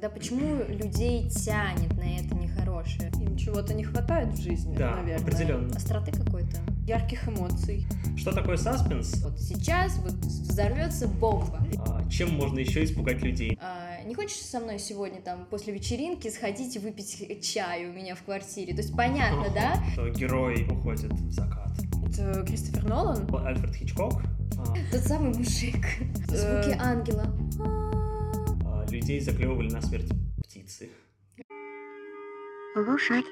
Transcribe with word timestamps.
Тогда 0.00 0.14
почему 0.14 0.62
людей 0.68 1.28
тянет 1.28 1.92
на 1.96 2.20
это 2.20 2.32
нехорошее? 2.36 3.10
Им 3.20 3.36
чего-то 3.36 3.74
не 3.74 3.82
хватает 3.82 4.28
в 4.32 4.40
жизни, 4.40 4.76
Да, 4.76 4.94
наверное. 4.94 5.18
определенно. 5.26 5.74
Остроты 5.76 6.12
какой-то. 6.12 6.56
Ярких 6.86 7.26
эмоций. 7.26 7.84
Что 8.16 8.30
такое 8.30 8.56
саспенс? 8.58 9.20
Вот 9.24 9.40
сейчас 9.40 9.98
вот 9.98 10.12
взорвется 10.14 11.08
бомба. 11.08 11.58
А, 11.78 12.08
Чем 12.08 12.32
можно 12.36 12.60
еще 12.60 12.84
испугать 12.84 13.22
людей? 13.22 13.58
А, 13.60 14.00
не 14.06 14.14
хочешь 14.14 14.36
со 14.38 14.60
мной 14.60 14.78
сегодня 14.78 15.20
там 15.20 15.46
после 15.50 15.74
вечеринки 15.74 16.28
сходить 16.30 16.76
и 16.76 16.78
выпить 16.78 17.42
чай 17.44 17.86
у 17.86 17.92
меня 17.92 18.14
в 18.14 18.22
квартире? 18.22 18.74
То 18.74 18.82
есть 18.82 18.94
понятно, 18.94 19.46
да? 19.52 19.82
Что 19.94 20.08
герой 20.10 20.64
уходит 20.70 21.10
в 21.12 21.32
закат. 21.32 21.72
Это 22.08 22.44
Кристофер 22.46 22.84
Нолан? 22.84 23.28
Альфред 23.44 23.74
Хичкок. 23.74 24.22
а, 24.58 24.74
Тот 24.92 25.00
самый 25.00 25.36
мужик. 25.36 25.84
Звуки 26.28 26.70
Э. 26.70 26.78
ангела. 26.78 27.26
Людей 29.08 29.22
заклевывали 29.22 29.70
на 29.70 29.80
смерть 29.80 30.10
птицы. 30.44 30.90
Лошадь. 32.76 33.24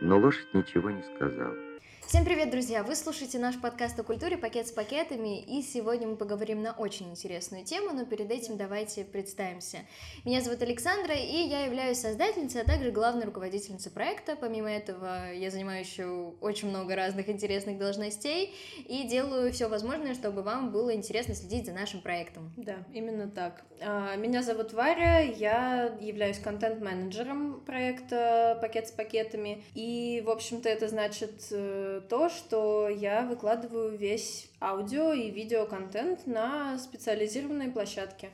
Но 0.00 0.20
лошадь 0.20 0.54
ничего 0.54 0.92
не 0.92 1.02
сказала. 1.02 1.71
Всем 2.06 2.24
привет, 2.26 2.50
друзья! 2.50 2.82
Вы 2.82 2.94
слушаете 2.94 3.38
наш 3.38 3.58
подкаст 3.58 3.98
о 3.98 4.02
культуре 4.02 4.36
«Пакет 4.36 4.66
с 4.66 4.72
пакетами», 4.72 5.40
и 5.40 5.62
сегодня 5.62 6.08
мы 6.08 6.16
поговорим 6.16 6.60
на 6.60 6.72
очень 6.72 7.08
интересную 7.08 7.64
тему, 7.64 7.94
но 7.94 8.04
перед 8.04 8.30
этим 8.30 8.58
давайте 8.58 9.04
представимся. 9.04 9.78
Меня 10.24 10.42
зовут 10.42 10.60
Александра, 10.60 11.14
и 11.14 11.48
я 11.48 11.64
являюсь 11.64 12.00
создательницей, 12.00 12.60
а 12.60 12.64
также 12.64 12.90
главной 12.90 13.24
руководительницей 13.24 13.90
проекта. 13.90 14.36
Помимо 14.36 14.70
этого, 14.70 15.32
я 15.32 15.50
занимаю 15.50 15.80
еще 15.80 16.34
очень 16.40 16.68
много 16.68 16.96
разных 16.96 17.30
интересных 17.30 17.78
должностей 17.78 18.52
и 18.86 19.04
делаю 19.04 19.50
все 19.52 19.68
возможное, 19.68 20.14
чтобы 20.14 20.42
вам 20.42 20.70
было 20.70 20.94
интересно 20.94 21.34
следить 21.34 21.66
за 21.66 21.72
нашим 21.72 22.02
проектом. 22.02 22.52
Да, 22.58 22.84
именно 22.92 23.30
так. 23.30 23.64
А, 23.80 24.16
Меня 24.16 24.42
зовут 24.42 24.72
Варя, 24.74 25.20
я 25.20 25.96
являюсь 26.00 26.38
контент-менеджером 26.38 27.60
проекта 27.64 28.58
«Пакет 28.60 28.88
с 28.88 28.90
пакетами». 28.90 29.62
И, 29.74 30.22
в 30.26 30.30
общем-то, 30.30 30.68
это 30.68 30.88
значит 30.88 31.46
э, 31.50 31.91
то, 32.00 32.28
что 32.28 32.88
я 32.88 33.26
выкладываю 33.26 33.96
весь 33.96 34.50
аудио 34.60 35.12
и 35.12 35.30
видеоконтент 35.30 36.26
на 36.26 36.78
специализированные 36.78 37.70
площадки. 37.70 38.30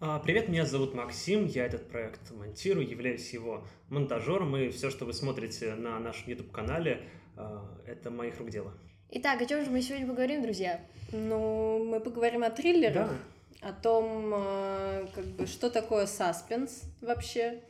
А, 0.00 0.18
Привет, 0.18 0.48
меня 0.48 0.64
зовут 0.64 0.94
Максим, 0.94 1.46
я 1.46 1.66
этот 1.66 1.88
проект 1.88 2.30
монтирую, 2.30 2.88
являюсь 2.88 3.32
его 3.32 3.64
монтажером, 3.90 4.56
и 4.56 4.70
все, 4.70 4.88
что 4.88 5.04
вы 5.04 5.12
смотрите 5.12 5.74
на 5.74 5.98
нашем 5.98 6.30
YouTube-канале, 6.30 7.02
а, 7.36 7.66
это 7.86 8.10
моих 8.10 8.38
рук 8.38 8.50
дело. 8.50 8.72
Итак, 9.10 9.42
о 9.42 9.46
чем 9.46 9.64
же 9.64 9.70
мы 9.70 9.82
сегодня 9.82 10.06
поговорим, 10.06 10.42
друзья? 10.42 10.80
Ну, 11.12 11.84
мы 11.84 12.00
поговорим 12.00 12.44
о 12.44 12.50
триллерах, 12.50 13.10
о 13.60 13.72
том, 13.72 14.32
э, 14.34 15.06
как 15.14 15.26
бы, 15.26 15.46
что 15.46 15.68
такое 15.68 16.06
саспенс 16.06 16.84
вообще 17.00 17.60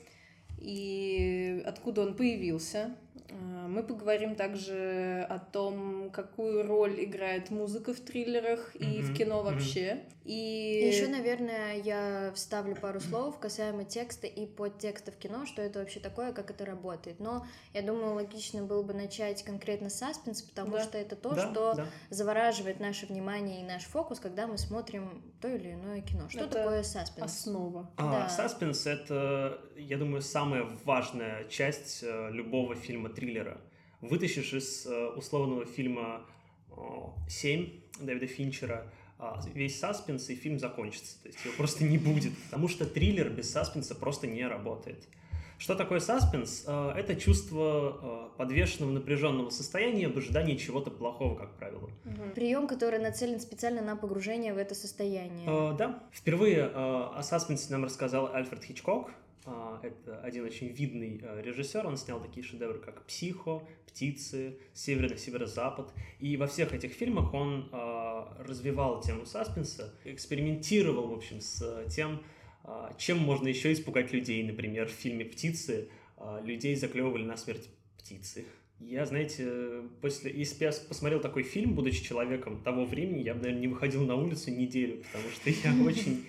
и 0.60 1.62
откуда 1.66 2.02
он 2.02 2.14
появился. 2.14 2.94
Э, 3.28 3.66
Мы 3.68 3.82
поговорим 3.84 4.34
также 4.34 5.24
о 5.28 5.38
том, 5.38 6.10
какую 6.10 6.66
роль 6.66 7.04
играет 7.04 7.50
музыка 7.50 7.94
в 7.94 8.00
триллерах 8.00 8.74
и 8.76 9.00
в 9.02 9.06
Мгм, 9.10 9.14
кино 9.14 9.42
вообще. 9.42 10.00
И 10.24 10.88
Еще, 10.92 11.08
наверное, 11.08 11.76
я 11.76 12.30
вставлю 12.34 12.76
пару 12.76 13.00
слов 13.00 13.38
касаемо 13.38 13.84
текста 13.84 14.26
и 14.26 14.46
подтекста 14.46 15.10
в 15.12 15.16
кино, 15.16 15.46
что 15.46 15.62
это 15.62 15.78
вообще 15.80 15.98
такое, 15.98 16.32
как 16.32 16.50
это 16.50 16.64
работает. 16.64 17.20
Но 17.20 17.46
я 17.72 17.82
думаю, 17.82 18.14
логично 18.14 18.62
было 18.62 18.82
бы 18.82 18.92
начать 18.92 19.42
конкретно 19.44 19.88
с 19.88 19.94
саспенс, 19.94 20.42
потому 20.42 20.72
Да. 20.72 20.82
что 20.84 20.98
это 20.98 21.16
то, 21.16 21.34
Да, 21.34 21.50
что 21.50 21.74
да. 21.74 21.86
завораживает 22.10 22.80
наше 22.80 23.06
внимание 23.06 23.60
и 23.62 23.64
наш 23.64 23.84
фокус, 23.84 24.20
когда 24.20 24.46
мы 24.46 24.58
смотрим 24.58 25.22
то 25.40 25.48
или 25.48 25.72
иное 25.72 26.00
кино. 26.02 26.28
Что 26.28 26.44
Это 26.44 26.54
такое 26.58 26.82
саспенс? 26.82 27.32
основа. 27.32 27.90
А, 27.96 28.10
Да. 28.10 28.28
Саспенс— 28.28 28.86
это, 28.86 29.58
я 29.76 29.96
думаю, 29.96 30.22
самая 30.22 30.66
важная 30.84 31.44
часть 31.48 32.02
э, 32.02 32.30
любого 33.00 33.14
фильма-триллера. 33.14 33.60
Вытащишь 34.00 34.52
из 34.54 34.86
э, 34.86 35.08
условного 35.16 35.66
фильма 35.66 36.22
о, 36.70 37.14
«Семь» 37.28 37.80
Дэвида 38.00 38.26
Финчера 38.26 38.86
а, 39.18 39.38
весь 39.52 39.78
саспенс, 39.78 40.30
и 40.30 40.34
фильм 40.34 40.58
закончится. 40.58 41.22
То 41.22 41.28
есть 41.28 41.44
его 41.44 41.54
просто 41.56 41.84
не 41.84 41.98
будет, 41.98 42.32
потому 42.44 42.68
что 42.68 42.86
триллер 42.86 43.28
без 43.28 43.50
саспенса 43.50 43.94
просто 43.94 44.26
не 44.26 44.46
работает. 44.46 45.06
Что 45.58 45.74
такое 45.74 46.00
саспенс? 46.00 46.64
Э, 46.66 46.94
Это 46.96 47.14
чувство 47.16 48.30
э, 48.32 48.38
подвешенного 48.38 48.92
напряженного 48.92 49.50
состояния 49.50 50.08
в 50.08 50.16
ожидании 50.16 50.56
чего-то 50.56 50.90
плохого, 50.90 51.34
как 51.36 51.54
правило. 51.58 51.90
Мгм. 52.04 52.30
Прием, 52.34 52.66
который 52.66 52.98
нацелен 52.98 53.40
специально 53.40 53.82
на 53.82 53.96
погружение 53.96 54.54
в 54.54 54.56
это 54.56 54.74
состояние. 54.74 55.46
Э, 55.46 55.76
да. 55.76 56.02
Впервые 56.12 56.60
э, 56.60 56.70
о 56.72 57.22
саспенсе 57.22 57.70
нам 57.72 57.84
рассказал 57.84 58.34
Альфред 58.34 58.64
Хичкок. 58.64 59.10
Э, 59.46 59.78
это 59.82 60.20
один 60.20 60.44
очень 60.44 60.68
видный 60.68 61.20
э, 61.22 61.42
режиссер. 61.42 61.86
Он 61.86 61.96
снял 61.96 62.20
такие 62.20 62.44
шедевры, 62.44 62.78
как 62.78 63.04
«Психо», 63.06 63.62
«Птицы», 63.86 64.58
«Северный 64.72 65.18
северо-запад». 65.18 65.92
И 66.18 66.36
во 66.36 66.46
всех 66.46 66.72
этих 66.72 66.92
фильмах 66.92 67.32
он 67.34 67.68
э, 67.72 68.24
развивал 68.40 69.00
тему 69.00 69.26
саспенса, 69.26 69.94
экспериментировал, 70.04 71.08
в 71.08 71.14
общем, 71.14 71.40
с 71.40 71.62
э, 71.62 71.88
тем, 71.88 72.22
чем 72.98 73.18
можно 73.18 73.48
еще 73.48 73.72
испугать 73.72 74.12
людей. 74.12 74.44
Например, 74.44 74.86
в 74.86 74.92
фильме 74.92 75.24
«Птицы» 75.24 75.88
людей 76.42 76.76
заклевывали 76.76 77.24
на 77.24 77.38
смерть 77.38 77.70
птицы. 77.96 78.44
Я, 78.80 79.04
знаете, 79.04 79.82
после, 80.00 80.32
если 80.32 80.58
бы 80.58 80.64
я 80.64 80.72
посмотрел 80.88 81.20
такой 81.20 81.42
фильм, 81.42 81.74
будучи 81.74 82.02
человеком 82.02 82.62
того 82.62 82.86
времени, 82.86 83.22
я 83.22 83.34
бы, 83.34 83.40
наверное, 83.40 83.60
не 83.60 83.68
выходил 83.68 84.04
на 84.06 84.14
улицу 84.14 84.50
неделю, 84.50 85.02
потому 85.04 85.30
что 85.30 85.50
я 85.50 85.84
очень, 85.86 86.24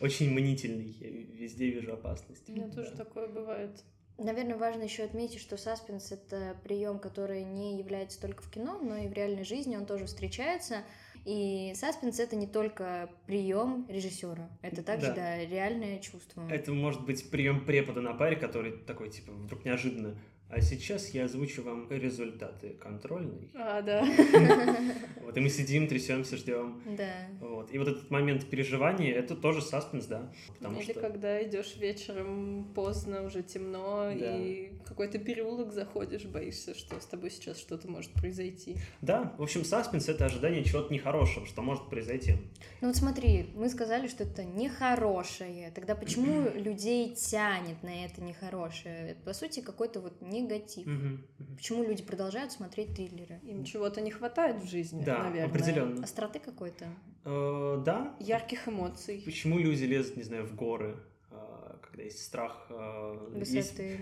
очень 0.00 0.30
мнительный, 0.30 0.96
я 1.00 1.08
везде 1.08 1.70
вижу 1.70 1.92
опасность. 1.92 2.48
У 2.48 2.52
меня 2.52 2.68
тоже 2.68 2.92
такое 2.92 3.28
бывает. 3.28 3.82
Наверное, 4.18 4.56
важно 4.56 4.82
еще 4.82 5.04
отметить, 5.04 5.40
что 5.40 5.56
саспенс 5.56 6.10
это 6.10 6.56
прием, 6.64 6.98
который 6.98 7.44
не 7.44 7.78
является 7.78 8.20
только 8.20 8.42
в 8.42 8.50
кино, 8.50 8.80
но 8.82 8.96
и 8.96 9.06
в 9.06 9.12
реальной 9.12 9.44
жизни 9.44 9.76
он 9.76 9.86
тоже 9.86 10.06
встречается. 10.06 10.82
И 11.24 11.72
саспенс 11.76 12.18
это 12.18 12.34
не 12.34 12.46
только 12.46 13.10
прием 13.26 13.86
режиссера, 13.88 14.48
это 14.62 14.82
также 14.82 15.08
Да. 15.08 15.14
да. 15.14 15.44
реальное 15.44 15.98
чувство. 16.00 16.48
Это 16.50 16.72
может 16.72 17.04
быть 17.04 17.30
прием 17.30 17.64
препода 17.64 18.00
на 18.00 18.14
паре, 18.14 18.34
который 18.34 18.72
такой, 18.72 19.10
типа, 19.10 19.32
вдруг 19.32 19.64
неожиданно. 19.64 20.16
А 20.50 20.60
сейчас 20.62 21.10
я 21.10 21.24
озвучу 21.24 21.62
вам 21.62 21.86
результаты 21.90 22.70
контрольной. 22.80 23.50
А, 23.54 23.82
да. 23.82 24.04
Вот, 25.28 25.36
и 25.36 25.40
мы 25.40 25.50
сидим, 25.50 25.86
трясемся, 25.88 26.38
ждем. 26.38 26.80
Да. 26.96 27.12
Вот. 27.40 27.70
И 27.70 27.76
вот 27.76 27.86
этот 27.86 28.10
момент 28.10 28.48
переживания, 28.48 29.12
это 29.14 29.36
тоже 29.36 29.60
саспенс, 29.60 30.06
да. 30.06 30.32
Потому 30.58 30.80
Или 30.80 30.92
что... 30.92 31.00
когда 31.00 31.46
идешь 31.46 31.76
вечером 31.76 32.72
поздно, 32.74 33.24
уже 33.24 33.42
темно, 33.42 34.04
Да. 34.18 34.36
и 34.38 34.70
какой-то 34.86 35.18
переулок 35.18 35.70
заходишь, 35.74 36.24
боишься, 36.24 36.74
что 36.74 36.98
с 36.98 37.04
тобой 37.04 37.30
сейчас 37.30 37.58
что-то 37.58 37.90
может 37.90 38.10
произойти. 38.14 38.76
Да, 39.02 39.34
в 39.36 39.42
общем, 39.42 39.66
саспенс— 39.66 40.08
это 40.08 40.24
ожидание 40.24 40.64
чего-то 40.64 40.94
нехорошего, 40.94 41.44
что 41.44 41.60
может 41.60 41.90
произойти. 41.90 42.36
Ну 42.80 42.88
вот 42.88 42.96
смотри, 42.96 43.50
мы 43.54 43.68
сказали, 43.68 44.08
что 44.08 44.24
это 44.24 44.44
нехорошее. 44.44 45.70
Тогда 45.74 45.94
почему 45.94 46.48
людей 46.54 47.14
тянет 47.14 47.82
на 47.82 48.06
это 48.06 48.22
нехорошее? 48.22 49.10
Это, 49.10 49.20
по 49.24 49.34
сути, 49.34 49.60
какой-то 49.60 50.00
вот 50.00 50.22
негатив. 50.40 50.86
Мгм. 50.86 51.26
Почему 51.56 51.82
люди 51.84 52.02
продолжают 52.02 52.52
смотреть 52.52 52.94
триллеры? 52.94 53.40
Им 53.42 53.64
чего-то 53.64 54.00
не 54.00 54.10
хватает 54.10 54.62
в 54.62 54.68
жизни, 54.68 55.04
Да, 55.04 55.24
наверное. 55.24 55.46
определенно. 55.50 56.02
Остроты 56.04 56.38
какой-то? 56.38 56.86
Э, 57.24 57.82
да. 57.84 58.14
Ярких 58.20 58.68
эмоций. 58.68 59.22
Почему 59.24 59.58
люди 59.58 59.84
лезут, 59.84 60.16
не 60.16 60.22
знаю, 60.22 60.46
в 60.46 60.54
горы, 60.54 60.96
э, 61.30 61.76
когда 61.82 62.02
есть 62.02 62.22
страх, 62.24 62.66
э, 62.70 63.32
есть 63.38 63.52
Высоты, 63.54 63.98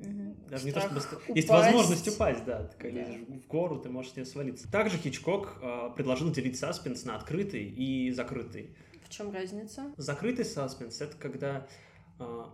да. 0.00 0.08
Мгм. 0.08 0.36
Даже 0.48 0.64
не 0.66 0.72
то, 0.72 0.80
Страх 0.80 1.02
чтобы... 1.02 1.22
Есть 1.38 1.48
возможность 1.48 2.08
упасть, 2.08 2.44
да. 2.44 2.64
Ты 2.68 2.76
когда 2.78 3.02
Да. 3.04 3.10
лезешь 3.10 3.42
в 3.42 3.46
гору, 3.48 3.78
ты 3.80 3.88
можешь 3.88 4.12
с 4.12 4.16
нее 4.16 4.26
свалиться. 4.26 4.70
Также 4.70 4.96
Хичкок 4.98 5.58
э, 5.60 5.90
предложил 5.96 6.30
делить 6.30 6.56
саспенс 6.58 7.04
на 7.04 7.16
открытый 7.16 7.64
и 7.64 8.10
закрытый. 8.12 8.70
В 9.02 9.10
чем 9.10 9.32
разница? 9.32 9.92
Закрытый 9.96 10.44
саспенс— 10.44 11.00
это 11.02 11.16
когда 11.16 11.66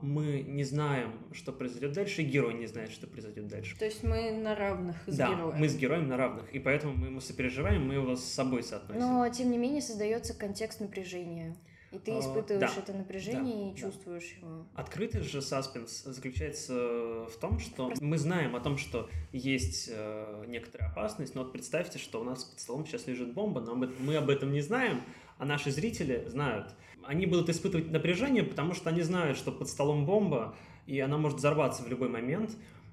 мы 0.02 0.42
не 0.42 0.64
знаем, 0.64 1.12
что 1.32 1.52
произойдет 1.52 1.92
дальше, 1.92 2.22
и 2.22 2.24
герой 2.24 2.54
не 2.54 2.66
знает, 2.66 2.90
что 2.90 3.06
произойдет 3.06 3.48
дальше. 3.48 3.76
То 3.78 3.84
есть 3.84 4.02
мы 4.02 4.32
на 4.32 4.54
равных 4.54 4.96
с 5.06 5.16
да, 5.16 5.28
героем. 5.28 5.58
мы 5.58 5.68
с 5.68 5.76
героем 5.76 6.08
на 6.08 6.16
равных, 6.16 6.52
и 6.52 6.58
поэтому 6.58 6.94
мы 6.94 7.06
ему 7.06 7.20
сопереживаем, 7.20 7.86
мы 7.86 7.94
его 7.94 8.14
с 8.16 8.24
собой 8.24 8.62
соотносим. 8.62 9.00
Но, 9.00 9.28
тем 9.28 9.50
не 9.50 9.58
менее, 9.58 9.80
создается 9.80 10.34
контекст 10.34 10.80
напряжения. 10.80 11.56
И 11.92 11.98
ты 11.98 12.10
А, 12.10 12.18
испытываешь 12.18 12.74
да, 12.74 12.80
это 12.80 12.92
напряжение 12.92 13.66
да, 13.66 13.70
и 13.70 13.74
да. 13.74 13.80
чувствуешь 13.80 14.36
его. 14.42 14.66
Открытый 14.74 15.20
же 15.20 15.40
саспенс 15.40 16.02
заключается 16.02 16.74
в 16.74 17.36
том, 17.40 17.60
что 17.60 17.92
мы 18.00 18.18
знаем 18.18 18.56
о 18.56 18.60
том, 18.60 18.78
что 18.78 19.08
есть 19.30 19.88
э, 19.92 20.44
некоторая 20.48 20.90
опасность, 20.90 21.36
но 21.36 21.44
вот 21.44 21.52
представьте, 21.52 21.98
что 22.00 22.20
у 22.20 22.24
нас 22.24 22.42
под 22.42 22.58
столом 22.58 22.84
сейчас 22.84 23.06
лежит 23.06 23.32
бомба, 23.32 23.60
но 23.60 23.76
мы 23.76 24.16
об 24.16 24.28
этом 24.28 24.52
не 24.52 24.60
знаем, 24.60 25.02
а 25.38 25.44
наши 25.44 25.70
зрители 25.70 26.24
знают. 26.28 26.74
Они 27.02 27.26
будут 27.26 27.48
испытывать 27.48 27.90
напряжение, 27.90 28.42
потому 28.42 28.74
что 28.74 28.90
они 28.90 29.02
знают, 29.02 29.36
что 29.36 29.52
под 29.52 29.68
столом 29.68 30.06
бомба, 30.06 30.56
и 30.86 31.00
она 31.00 31.18
может 31.18 31.38
взорваться 31.38 31.82
в 31.82 31.88
любой 31.88 32.08
момент. 32.08 32.50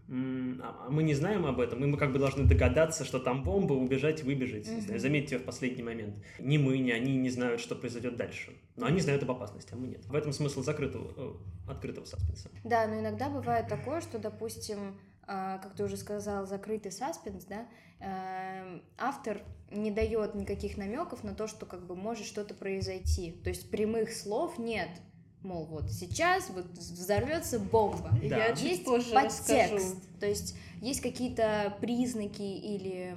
а 0.09 0.87
мы 0.89 1.03
не 1.03 1.13
знаем 1.13 1.45
об 1.45 1.61
этом, 1.61 1.81
и 1.83 1.87
мы 1.87 1.97
как 1.97 2.11
бы 2.11 2.19
должны 2.19 2.43
догадаться, 2.43 3.05
что 3.05 3.19
там 3.19 3.43
бомба, 3.43 3.73
убежать, 3.73 4.23
выбежать, 4.23 4.65
заметить 4.99 5.31
ее 5.31 5.39
в 5.39 5.45
последний 5.45 5.83
момент. 5.83 6.15
Ни 6.39 6.57
мы, 6.57 6.79
ни 6.79 6.91
они 6.91 7.15
не 7.15 7.29
знают, 7.29 7.61
что 7.61 7.75
произойдет 7.75 8.17
дальше. 8.17 8.51
Но 8.75 8.87
они 8.87 8.99
знают 8.99 9.23
об 9.23 9.31
опасности, 9.31 9.73
а 9.73 9.77
мы 9.77 9.87
нет. 9.87 10.05
В 10.05 10.15
этом 10.15 10.33
смысл 10.33 10.63
закрытого, 10.63 11.13
э, 11.15 11.71
открытого 11.71 12.03
саспенса. 12.03 12.49
Да, 12.65 12.87
но 12.87 12.99
иногда 12.99 13.29
бывает 13.29 13.69
такое, 13.69 14.01
что, 14.01 14.19
допустим, 14.19 14.79
а, 14.79 15.10
как 15.25 15.75
ты 15.75 15.83
уже 15.83 15.97
сказал, 15.97 16.45
закрытый 16.45 16.91
саспенс, 16.91 17.45
да, 17.45 17.67
эм, 17.99 18.83
автор 18.97 19.41
не 19.69 19.91
дает 19.91 20.35
никаких 20.35 20.77
намеков 20.77 21.23
на 21.23 21.33
то, 21.33 21.47
что 21.47 21.65
как 21.65 21.85
бы 21.85 21.95
может 21.95 22.25
что-то 22.25 22.53
произойти. 22.53 23.31
То 23.43 23.49
есть 23.49 23.69
прямых 23.71 24.11
слов 24.13 24.57
нет. 24.57 24.89
Мол, 25.41 25.65
вот 25.65 25.89
сейчас 25.91 26.49
вот 26.51 26.67
взорвется 26.67 27.57
бомба. 27.59 28.11
Да. 28.23 28.37
Я 28.37 28.55
чуть 28.55 28.63
Есть 28.63 28.85
позже 28.85 29.11
подтекст, 29.11 29.73
расскажу. 29.73 29.95
то 30.19 30.25
есть 30.27 30.55
есть 30.81 31.01
какие-то 31.01 31.75
признаки 31.81 32.41
или 32.41 33.15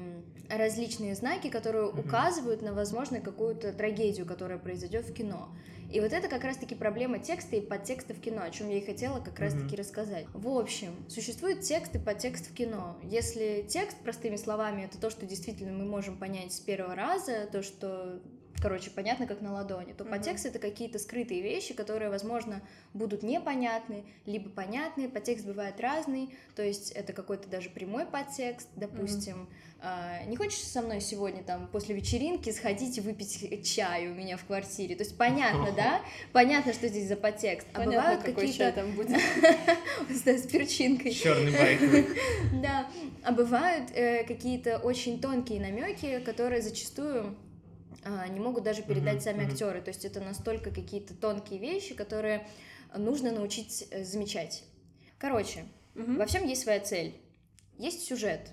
различные 0.48 1.14
знаки, 1.14 1.48
которые 1.48 1.86
Мгм. 1.86 2.00
указывают 2.00 2.62
на, 2.62 2.72
возможно, 2.72 3.20
какую-то 3.20 3.72
трагедию, 3.72 4.26
которая 4.26 4.58
произойдет 4.58 5.06
в 5.06 5.12
кино. 5.12 5.48
И 5.92 6.00
вот 6.00 6.12
это 6.12 6.28
как 6.28 6.42
раз-таки 6.42 6.74
проблема 6.74 7.18
текста 7.18 7.56
и 7.56 7.60
подтекста 7.60 8.14
в 8.14 8.20
кино, 8.20 8.42
о 8.42 8.50
чем 8.50 8.68
я 8.68 8.78
и 8.78 8.84
хотела 8.84 9.20
как 9.20 9.38
раз-таки 9.38 9.76
рассказать. 9.76 10.26
В 10.32 10.48
общем, 10.48 10.94
существует 11.08 11.60
текст 11.60 11.94
и 11.94 11.98
подтекст 11.98 12.50
в 12.50 12.54
кино. 12.54 12.96
Если 13.04 13.64
текст, 13.68 13.96
простыми 13.98 14.36
словами, 14.36 14.82
это 14.82 14.98
то, 14.98 15.08
что 15.10 15.24
действительно 15.26 15.72
мы 15.72 15.84
можем 15.84 16.18
понять 16.18 16.52
с 16.52 16.58
первого 16.60 16.94
раза, 16.96 17.46
то, 17.52 17.62
что 17.62 18.20
короче, 18.60 18.90
понятно, 18.90 19.26
как 19.26 19.40
на 19.40 19.52
ладони, 19.52 19.92
то 19.92 20.04
Мгм. 20.04 20.12
подтекст— 20.12 20.46
это 20.46 20.58
какие-то 20.58 20.98
скрытые 20.98 21.42
вещи, 21.42 21.74
которые, 21.74 22.10
возможно, 22.10 22.60
будут 22.92 23.22
непонятны, 23.22 24.04
либо 24.26 24.48
понятны. 24.50 25.08
Подтекст 25.08 25.44
бывает 25.46 25.80
разный, 25.80 26.30
то 26.56 26.62
есть 26.62 26.90
это 26.92 27.12
какой-то 27.12 27.48
даже 27.48 27.70
прямой 27.70 28.06
подтекст, 28.06 28.68
допустим. 28.76 29.48
а, 29.86 30.24
не 30.24 30.36
хочешь 30.36 30.60
со 30.60 30.80
мной 30.80 31.02
сегодня 31.02 31.42
там 31.42 31.68
после 31.68 31.94
вечеринки 31.94 32.48
сходить 32.50 32.96
и 32.96 33.02
выпить 33.02 33.66
чай 33.70 34.08
у 34.08 34.14
меня 34.14 34.38
в 34.38 34.44
квартире? 34.46 34.96
То 34.96 35.02
есть 35.02 35.18
понятно, 35.18 35.72
да? 35.72 36.00
Понятно, 36.32 36.72
что 36.72 36.88
здесь 36.88 37.06
за 37.06 37.16
подтекст. 37.16 37.66
А 37.74 37.80
Понятно, 37.80 38.00
бывают 38.00 38.22
какой 38.22 38.50
чай 38.50 38.72
какие-то 38.72 38.80
там 38.80 38.92
будет. 38.92 39.20
с 40.08 40.46
перчинкой. 40.46 41.12
Черный 41.12 41.52
байковый. 41.52 42.06
Да, 42.62 42.86
а 43.22 43.32
бывают 43.32 43.90
э, 43.94 44.24
какие-то 44.24 44.78
очень 44.78 45.20
тонкие 45.20 45.60
намеки, 45.60 46.18
которые 46.20 46.62
зачастую 46.62 47.24
а, 47.24 47.34
не 48.28 48.40
могут 48.40 48.64
даже 48.64 48.82
передать 48.82 49.16
Мгм, 49.16 49.22
сами 49.22 49.46
актеры. 49.50 49.80
То 49.82 49.88
есть 49.88 50.04
это 50.04 50.20
настолько 50.20 50.70
какие-то 50.70 51.14
тонкие 51.14 51.58
вещи, 51.58 51.94
которые 51.94 52.46
нужно 52.96 53.32
научить 53.32 53.86
э, 53.90 54.04
замечать. 54.04 54.64
Короче, 55.18 55.64
Мгм. 55.94 56.18
во 56.18 56.26
всем 56.26 56.46
есть 56.46 56.62
своя 56.62 56.80
цель. 56.80 57.14
Есть 57.78 58.06
сюжет. 58.06 58.50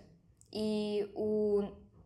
И 0.52 1.12
у 1.16 1.64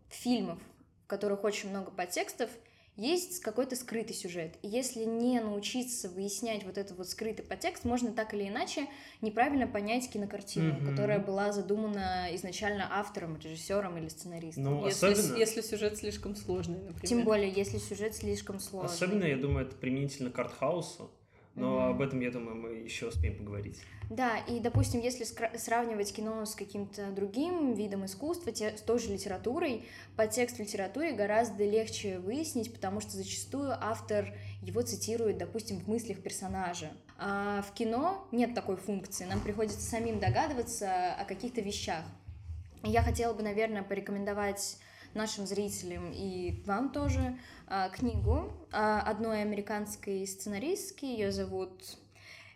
фильмов, 0.09 0.59
в 1.03 1.07
которых 1.07 1.43
очень 1.43 1.69
много 1.69 1.91
подтекстов, 1.91 2.49
есть 2.97 3.41
какой-то 3.41 3.75
скрытый 3.75 4.15
сюжет. 4.15 4.55
И 4.61 4.67
если 4.67 5.03
не 5.03 5.39
научиться 5.39 6.09
выяснять 6.09 6.63
вот 6.63 6.77
этот 6.77 6.97
вот 6.97 7.09
скрытый 7.09 7.45
подтекст, 7.45 7.83
можно 7.83 8.11
так 8.13 8.33
или 8.33 8.47
иначе 8.47 8.87
неправильно 9.21 9.67
понять 9.67 10.09
кинокартину, 10.09 10.75
Мгм. 10.75 10.85
которая 10.85 11.19
была 11.19 11.51
задумана 11.51 12.27
изначально 12.35 12.87
автором, 12.91 13.37
режиссером 13.37 13.97
или 13.97 14.07
сценаристом. 14.07 14.63
Ну, 14.63 14.85
Если, 14.85 15.07
особенно, 15.07 15.37
если 15.37 15.61
сюжет 15.61 15.97
слишком 15.97 16.35
сложный, 16.35 16.79
например. 16.79 17.01
Тем 17.07 17.23
более, 17.25 17.51
если 17.51 17.77
сюжет 17.77 18.15
слишком 18.15 18.59
сложный. 18.59 18.89
особенно, 18.93 19.23
я 19.25 19.37
думаю, 19.37 19.65
это 19.67 19.75
применительно 19.75 20.29
к 20.31 20.39
артхаусу. 20.39 21.11
Но 21.55 21.79
Мгм. 21.79 21.89
об 21.95 22.01
этом, 22.01 22.19
я 22.19 22.31
думаю, 22.31 22.55
мы 22.57 22.69
еще 22.75 23.07
успеем 23.07 23.37
поговорить. 23.37 23.79
Да, 24.09 24.37
и, 24.37 24.59
допустим, 24.59 24.99
если 24.99 25.23
сравнивать 25.57 26.13
кино 26.13 26.45
с 26.45 26.53
каким-то 26.53 27.09
другим 27.11 27.73
видом 27.73 28.05
искусства, 28.05 28.51
те- 28.51 28.77
с 28.77 28.81
той 28.81 28.99
же 28.99 29.11
литературой, 29.11 29.83
подтекст 30.15 30.57
в 30.57 30.59
литературе 30.59 31.13
гораздо 31.13 31.63
легче 31.65 32.19
выяснить, 32.19 32.71
потому 32.73 32.99
что 32.99 33.11
зачастую 33.11 33.71
автор 33.79 34.31
его 34.61 34.81
цитирует, 34.81 35.37
допустим, 35.37 35.79
в 35.79 35.87
мыслях 35.87 36.21
персонажа. 36.21 36.91
А 37.17 37.63
в 37.63 37.73
кино 37.73 38.27
нет 38.31 38.53
такой 38.53 38.75
функции, 38.75 39.25
нам 39.25 39.39
приходится 39.41 39.79
самим 39.81 40.19
догадываться 40.19 41.13
о 41.15 41.25
каких-то 41.25 41.61
вещах. 41.61 42.03
Я 42.83 43.01
хотела 43.01 43.33
бы, 43.33 43.41
наверное, 43.41 43.81
порекомендовать 43.81 44.77
нашим 45.15 45.47
зрителям 45.47 46.11
и 46.13 46.61
вам 46.65 46.91
тоже 46.91 47.37
а, 47.67 47.89
книгу 47.89 48.53
а, 48.71 49.01
одной 49.01 49.41
американской 49.41 50.27
сценаристки, 50.27 51.05
ее 51.05 51.31
зовут 51.31 51.97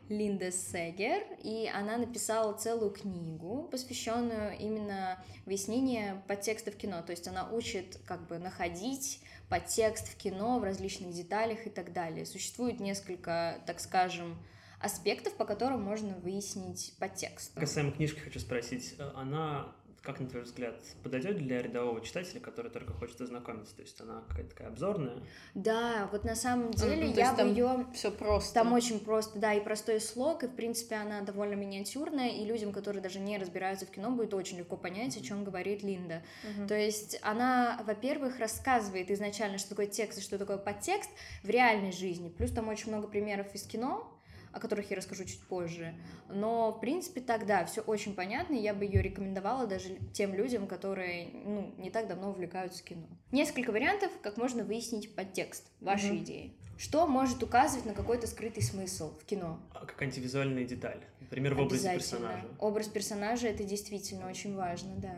Линда 0.09 0.51
Сегер, 0.51 1.23
и 1.43 1.69
она 1.73 1.97
написала 1.97 2.53
целую 2.53 2.91
книгу, 2.91 3.67
посвященную 3.71 4.57
именно 4.57 5.23
выяснению 5.45 6.21
подтекста 6.27 6.71
в 6.71 6.75
кино. 6.75 7.01
То 7.03 7.11
есть 7.11 7.27
она 7.27 7.47
учит 7.49 7.99
как 8.05 8.27
бы 8.27 8.39
находить 8.39 9.21
подтекст 9.49 10.07
в 10.07 10.17
кино 10.17 10.59
в 10.59 10.63
различных 10.63 11.13
деталях 11.13 11.67
и 11.67 11.69
так 11.69 11.93
далее. 11.93 12.25
Существует 12.25 12.79
несколько, 12.79 13.61
так 13.67 13.79
скажем, 13.79 14.37
аспектов, 14.79 15.35
по 15.35 15.45
которым 15.45 15.83
можно 15.83 16.15
выяснить 16.15 16.93
подтекст. 16.99 17.53
Касаемо 17.53 17.91
книжки, 17.91 18.19
хочу 18.19 18.39
спросить, 18.39 18.95
э, 18.97 19.11
она, 19.15 19.75
как 20.01 20.19
на 20.19 20.27
твой 20.27 20.43
взгляд, 20.43 20.75
подойдет 21.03 21.37
для 21.37 21.61
рядового 21.61 22.01
читателя, 22.01 22.39
который 22.39 22.71
только 22.71 22.93
хочет 22.93 23.19
ознакомиться? 23.21 23.75
То 23.75 23.81
есть 23.81 23.99
она 24.01 24.23
какая-то 24.27 24.49
такая 24.49 24.67
обзорная? 24.69 25.17
Да, 25.53 26.09
вот 26.11 26.23
на 26.23 26.35
самом 26.35 26.71
деле 26.71 27.07
ну, 27.07 27.13
то 27.13 27.19
я 27.19 27.31
есть 27.31 27.41
бы 27.41 27.47
ее 27.49 27.85
Все 27.93 28.11
просто. 28.11 28.53
Там 28.53 28.73
очень 28.73 28.99
просто, 28.99 29.39
да, 29.39 29.53
и 29.53 29.63
простой 29.63 29.99
слог, 29.99 30.43
и, 30.43 30.47
в 30.47 30.55
принципе, 30.55 30.95
она 30.95 31.21
довольно 31.21 31.55
миниатюрная, 31.55 32.29
и 32.29 32.45
людям, 32.45 32.71
которые 32.71 33.01
даже 33.01 33.19
не 33.19 33.37
разбираются 33.37 33.85
в 33.85 33.91
кино, 33.91 34.11
будет 34.11 34.33
очень 34.33 34.57
легко 34.57 34.77
понять, 34.77 35.17
о 35.17 35.21
чем 35.21 35.43
говорит 35.43 35.83
Линда. 35.83 36.21
Мгм. 36.43 36.67
То 36.67 36.77
есть 36.77 37.19
она, 37.21 37.81
во-первых, 37.85 38.39
рассказывает 38.39 39.11
изначально, 39.11 39.57
что 39.57 39.69
такое 39.69 39.87
текст 39.87 40.19
и 40.19 40.21
что 40.21 40.37
такое 40.37 40.57
подтекст 40.57 41.09
в 41.43 41.49
реальной 41.49 41.91
жизни. 41.91 42.29
Плюс 42.29 42.51
там 42.51 42.67
очень 42.67 42.89
много 42.89 43.07
примеров 43.07 43.53
из 43.53 43.63
кино, 43.63 44.18
о 44.51 44.59
которых 44.59 44.89
я 44.89 44.97
расскажу 44.97 45.25
чуть 45.25 45.41
позже. 45.41 45.93
Но, 46.29 46.71
в 46.71 46.79
принципе, 46.79 47.21
тогда 47.21 47.65
все 47.65 47.81
очень 47.81 48.15
понятно, 48.15 48.55
и 48.55 48.61
я 48.61 48.73
бы 48.73 48.85
ее 48.85 49.01
рекомендовала 49.01 49.67
даже 49.67 49.97
тем 50.13 50.33
людям, 50.33 50.67
которые 50.67 51.29
ну, 51.45 51.73
не 51.77 51.89
так 51.89 52.07
давно 52.07 52.29
увлекаются 52.29 52.83
кино. 52.83 53.07
Несколько 53.31 53.71
вариантов, 53.71 54.11
как 54.21 54.37
можно 54.37 54.63
выяснить 54.63 55.15
подтекст 55.15 55.69
вашей 55.81 56.11
Мгм. 56.11 56.23
идеи. 56.23 56.53
Что 56.77 57.07
может 57.07 57.43
указывать 57.43 57.85
на 57.85 57.93
какой-то 57.93 58.25
скрытый 58.25 58.63
смысл 58.63 59.17
в 59.19 59.25
кино? 59.25 59.59
А 59.73 59.85
Как 59.85 60.01
антивизуальная 60.01 60.63
деталь, 60.63 61.03
например, 61.19 61.53
в 61.55 61.59
образе 61.59 61.91
персонажа. 61.93 62.47
Образ 62.57 62.87
персонажа 62.87 63.47
это 63.47 63.65
действительно 63.65 64.29
очень 64.29 64.55
важно, 64.55 64.95
да. 64.95 65.15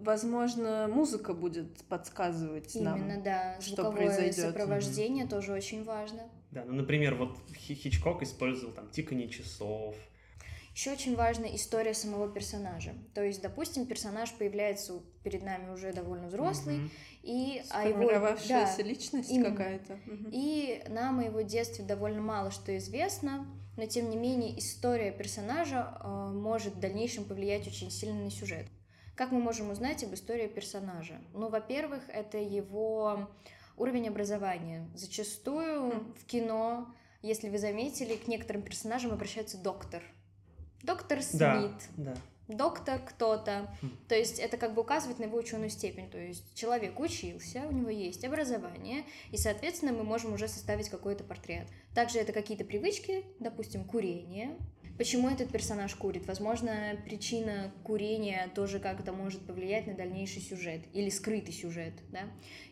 Возможно, 0.00 0.88
музыка 0.92 1.34
будет 1.34 1.82
подсказывать 1.84 2.74
нам. 2.74 2.98
Именно, 3.00 3.22
да. 3.22 3.56
что 3.60 3.74
Звуковое 3.82 3.96
произойдет. 4.06 4.34
сопровождение 4.36 5.26
тоже 5.26 5.52
очень 5.52 5.84
важно. 5.84 6.22
Да, 6.50 6.64
ну, 6.64 6.72
например, 6.74 7.14
вот 7.14 7.36
Хи- 7.54 7.74
Хичкок 7.74 8.22
использовал 8.22 8.72
там 8.72 8.88
тиканье 8.90 9.28
часов. 9.28 9.94
Еще 10.74 10.92
очень 10.92 11.16
важна 11.16 11.46
история 11.56 11.92
самого 11.92 12.28
персонажа. 12.28 12.92
То 13.12 13.22
есть, 13.24 13.42
допустим, 13.42 13.84
персонаж 13.86 14.32
появляется 14.34 15.00
перед 15.24 15.42
нами 15.42 15.70
уже 15.72 15.92
довольно 15.92 16.28
взрослый, 16.28 16.76
Мгм. 16.78 16.90
и 17.24 17.62
о 17.70 17.88
его, 17.88 18.08
да, 18.48 18.76
личность 18.78 19.30
именно. 19.30 19.50
какая-то. 19.50 19.98
Мгм. 20.06 20.30
И 20.32 20.84
нам 20.88 21.18
о 21.18 21.24
его 21.24 21.40
детстве 21.40 21.84
довольно 21.84 22.20
мало 22.22 22.52
что 22.52 22.76
известно, 22.78 23.44
но 23.76 23.86
тем 23.86 24.08
не 24.08 24.16
менее 24.16 24.56
история 24.58 25.10
персонажа 25.10 25.98
э, 26.00 26.06
может 26.32 26.74
в 26.76 26.80
дальнейшем 26.80 27.24
повлиять 27.24 27.66
очень 27.66 27.90
сильно 27.90 28.22
на 28.22 28.30
сюжет. 28.30 28.66
Как 29.18 29.32
мы 29.32 29.40
можем 29.40 29.70
узнать 29.70 30.04
об 30.04 30.14
истории 30.14 30.46
персонажа? 30.46 31.20
Ну, 31.34 31.48
во-первых, 31.48 32.04
это 32.06 32.38
его 32.38 33.28
уровень 33.76 34.06
образования. 34.06 34.88
Зачастую 34.94 36.14
в 36.14 36.24
кино, 36.24 36.86
если 37.20 37.48
вы 37.48 37.58
заметили, 37.58 38.14
к 38.14 38.28
некоторым 38.28 38.62
персонажам 38.62 39.10
обращается 39.10 39.58
доктор. 39.58 40.04
Доктор 40.84 41.18
Да, 41.32 41.58
Смит, 41.58 41.72
да. 41.96 42.14
доктор 42.46 43.00
кто-то. 43.00 43.68
То 44.06 44.14
есть 44.14 44.38
это 44.38 44.56
как 44.56 44.74
бы 44.74 44.82
указывает 44.82 45.18
на 45.18 45.24
его 45.24 45.36
ученую 45.36 45.70
степень. 45.70 46.08
То 46.08 46.18
есть 46.18 46.54
человек 46.54 47.00
учился, 47.00 47.66
у 47.68 47.72
него 47.72 47.90
есть 47.90 48.24
образование, 48.24 49.04
и, 49.32 49.36
соответственно, 49.36 49.92
мы 49.92 50.04
можем 50.04 50.34
уже 50.34 50.46
составить 50.46 50.90
какой-то 50.90 51.24
портрет. 51.24 51.66
Также 51.92 52.20
это 52.20 52.32
какие-то 52.32 52.64
привычки, 52.64 53.24
допустим, 53.40 53.82
курение. 53.84 54.56
Почему 54.98 55.28
этот 55.28 55.50
персонаж 55.50 55.94
курит? 55.94 56.26
Возможно, 56.26 56.72
причина 57.04 57.72
курения 57.84 58.50
тоже 58.54 58.80
как-то 58.80 59.12
может 59.12 59.46
повлиять 59.46 59.86
на 59.86 59.94
дальнейший 59.94 60.42
сюжет 60.42 60.80
или 60.92 61.08
скрытый 61.08 61.54
сюжет, 61.54 61.94
да? 62.10 62.22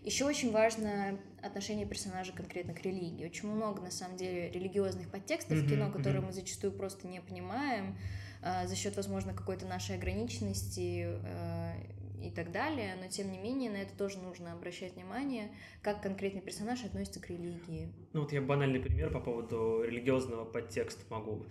Еще 0.02 0.24
очень 0.24 0.50
важно 0.50 1.20
отношение 1.40 1.86
персонажа 1.86 2.32
конкретно 2.32 2.74
к 2.74 2.82
религии. 2.82 3.24
Очень 3.24 3.48
много, 3.48 3.80
на 3.80 3.92
самом 3.92 4.16
деле, 4.16 4.50
религиозных 4.50 5.08
подтекстов 5.08 5.58
в 5.58 5.68
кино, 5.68 5.92
которые 5.92 6.20
мы 6.20 6.32
зачастую 6.32 6.72
просто 6.72 7.06
не 7.06 7.20
понимаем 7.20 7.96
а, 8.42 8.66
за 8.66 8.74
счет, 8.74 8.96
возможно, 8.96 9.32
какой-то 9.32 9.64
нашей 9.66 9.94
ограниченности, 9.94 11.06
а, 11.06 11.74
и 12.22 12.30
так 12.30 12.50
далее, 12.50 12.96
но 13.00 13.08
тем 13.08 13.30
не 13.30 13.38
менее 13.38 13.70
на 13.70 13.76
это 13.76 13.96
тоже 13.96 14.18
нужно 14.18 14.52
обращать 14.52 14.94
внимание, 14.94 15.50
как 15.82 16.02
конкретный 16.02 16.40
персонаж 16.40 16.84
относится 16.84 17.20
к 17.20 17.28
религии. 17.30 17.92
Ну 18.12 18.22
вот 18.22 18.32
я 18.32 18.40
банальный 18.40 18.80
пример 18.80 19.12
по 19.12 19.20
поводу 19.20 19.82
религиозного 19.82 20.44
подтекста 20.44 21.02
могу 21.10 21.46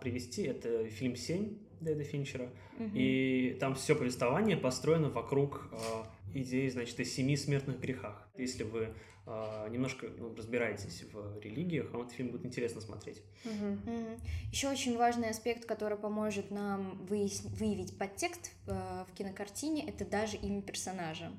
привести. 0.00 0.42
Это 0.42 0.86
фильм 0.88 1.16
«Семь» 1.16 1.58
Дэвида 1.80 2.04
Финчера, 2.04 2.50
угу. 2.78 2.90
и 2.94 3.56
там 3.60 3.74
все 3.74 3.94
повествование 3.94 4.56
построено 4.56 5.10
вокруг 5.10 5.68
а, 5.72 6.06
идеи, 6.34 6.68
значит, 6.68 6.98
о 7.00 7.04
семи 7.04 7.36
смертных 7.36 7.80
грехах. 7.80 8.28
Если 8.36 8.64
вы 8.64 8.94
а, 9.26 9.68
немножко 9.68 10.08
ну, 10.18 10.34
разбираетесь 10.34 11.04
в 11.12 11.38
религиях, 11.40 11.90
вам 11.92 12.02
этот 12.02 12.14
фильм 12.14 12.30
будет 12.30 12.46
интересно 12.46 12.80
смотреть. 12.80 13.22
Угу. 13.44 13.92
Угу. 13.92 14.20
Еще 14.50 14.68
очень 14.68 14.96
важный 14.96 15.30
аспект, 15.30 15.66
который 15.66 15.98
поможет 15.98 16.50
нам 16.50 16.98
выяс... 17.06 17.42
выявить 17.44 17.96
подтекст 17.96 18.52
э, 18.66 19.04
в 19.08 19.14
кинокартине, 19.14 19.88
это 19.88 20.04
даже 20.04 20.36
имя 20.36 20.62
персонажа. 20.62 21.30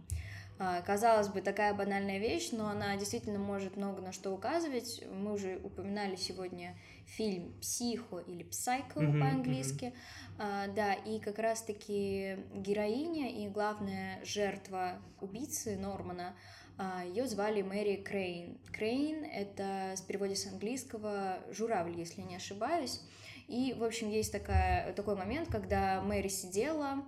А, 0.61 0.81
казалось 0.81 1.29
бы, 1.29 1.41
такая 1.41 1.73
банальная 1.73 2.19
вещь, 2.19 2.49
но 2.51 2.67
она 2.69 2.95
действительно 2.97 3.39
может 3.39 3.77
много 3.77 4.01
на 4.01 4.11
что 4.11 4.31
указывать. 4.31 5.03
Мы 5.09 5.33
уже 5.33 5.57
упоминали 5.63 6.15
сегодня 6.17 6.77
фильм 7.05 7.57
«Психо» 7.61 8.19
или 8.19 8.45
«Psycho» 8.45 8.95
mm-hmm, 8.95 9.19
по-английски. 9.19 9.93
Mm-hmm. 10.37 10.73
Да, 10.75 10.93
и 10.93 11.19
как 11.19 11.39
раз-таки 11.39 12.37
героиня 12.53 13.29
и 13.29 13.47
главная 13.47 14.23
жертва 14.23 15.01
убийцы 15.21 15.77
Нормана— 15.77 16.35
а, 16.81 17.03
Ее 17.03 17.27
звали 17.27 17.61
Мэри 17.61 17.97
Крейн. 17.97 18.57
Крейн— 18.71 19.25
это 19.33 19.93
с 19.97 20.01
переводе 20.01 20.37
с 20.37 20.47
английского 20.47 21.39
«журавль», 21.51 21.97
если 21.97 22.21
не 22.21 22.37
ошибаюсь. 22.37 23.01
И, 23.49 23.75
в 23.77 23.83
общем, 23.83 24.09
есть 24.09 24.31
такая, 24.31 24.93
такой 24.93 25.17
момент, 25.17 25.49
когда 25.49 26.01
Мэри 26.01 26.29
сидела, 26.29 27.03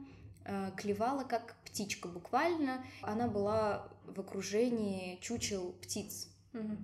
клевала 0.75 1.23
как 1.23 1.55
птичка 1.71 2.07
буквально. 2.07 2.83
Она 3.01 3.27
была 3.27 3.87
в 4.05 4.19
окружении 4.19 5.17
чучел 5.21 5.73
птиц. 5.81 6.27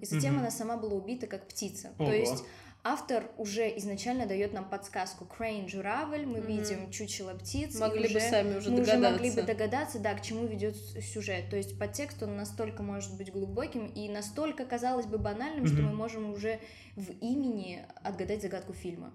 И 0.01 0.05
затем 0.05 0.35
mm-hmm. 0.35 0.39
она 0.39 0.51
сама 0.51 0.77
была 0.77 0.93
убита 0.93 1.27
как 1.27 1.47
птица. 1.47 1.93
Ого. 1.99 2.09
То 2.09 2.15
есть 2.15 2.43
автор 2.83 3.29
уже 3.37 3.77
изначально 3.79 4.25
дает 4.25 4.53
нам 4.53 4.69
подсказку. 4.69 5.25
Крейн, 5.25 5.67
журавль, 5.67 6.25
мы 6.25 6.37
mm-hmm. 6.37 6.47
видим 6.47 6.91
чучело 6.91 7.33
птиц. 7.33 7.77
Могли 7.77 8.07
бы 8.07 8.17
уже, 8.17 8.19
сами 8.21 8.57
уже 8.57 8.69
мы 8.69 8.77
догадаться. 8.77 8.97
уже 8.97 9.11
могли 9.11 9.31
бы 9.31 9.41
догадаться, 9.41 9.99
да, 9.99 10.13
к 10.13 10.21
чему 10.21 10.47
ведет 10.47 10.77
сюжет. 10.77 11.49
То 11.49 11.57
есть 11.57 11.77
подтекст, 11.77 12.23
он 12.23 12.37
настолько 12.37 12.81
может 12.81 13.17
быть 13.17 13.31
глубоким 13.31 13.87
и 13.87 14.07
настолько, 14.07 14.65
казалось 14.65 15.05
бы, 15.05 15.17
банальным, 15.17 15.65
mm-hmm. 15.65 15.73
что 15.73 15.81
мы 15.81 15.93
можем 15.93 16.31
уже 16.31 16.61
в 16.95 17.11
имени 17.19 17.85
отгадать 18.03 18.41
загадку 18.41 18.71
фильма. 18.71 19.13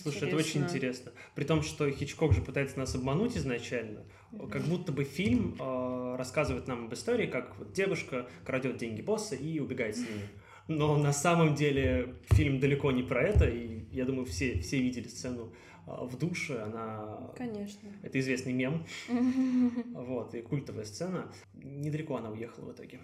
Слушай, 0.00 0.28
это 0.28 0.36
очень 0.36 0.62
интересно. 0.62 1.12
При 1.34 1.44
том, 1.44 1.62
что 1.62 1.90
Хичкок 1.90 2.32
же 2.32 2.42
пытается 2.42 2.78
нас 2.78 2.94
обмануть 2.94 3.36
изначально, 3.36 4.04
mm-hmm. 4.32 4.50
как 4.50 4.62
будто 4.62 4.92
бы 4.92 5.04
фильм 5.04 5.56
э, 5.58 6.16
рассказывает 6.16 6.66
нам 6.68 6.86
об 6.86 6.94
истории, 6.94 7.26
как 7.26 7.56
вот 7.58 7.72
девушка 7.72 8.28
крадет 8.44 8.76
деньги 8.78 9.02
босса 9.02 9.34
и 9.34 9.58
убегает 9.58 9.96
с 9.96 10.00
ними. 10.00 10.28
Но 10.68 10.96
на 10.96 11.12
самом 11.12 11.54
деле 11.54 12.14
фильм 12.30 12.60
далеко 12.60 12.92
не 12.92 13.02
про 13.02 13.22
это, 13.22 13.48
и 13.48 13.84
я 13.90 14.04
думаю, 14.04 14.26
все, 14.26 14.60
все 14.60 14.80
видели 14.80 15.08
сцену 15.08 15.52
а, 15.86 16.04
в 16.04 16.16
душе, 16.16 16.60
она... 16.60 17.32
Конечно. 17.36 17.88
Это 18.02 18.20
известный 18.20 18.52
мем, 18.52 18.86
вот, 19.94 20.34
и 20.34 20.42
культовая 20.42 20.84
сцена. 20.84 21.32
Недалеко 21.54 22.16
она 22.16 22.30
уехала 22.30 22.66
в 22.70 22.72
итоге. 22.72 23.00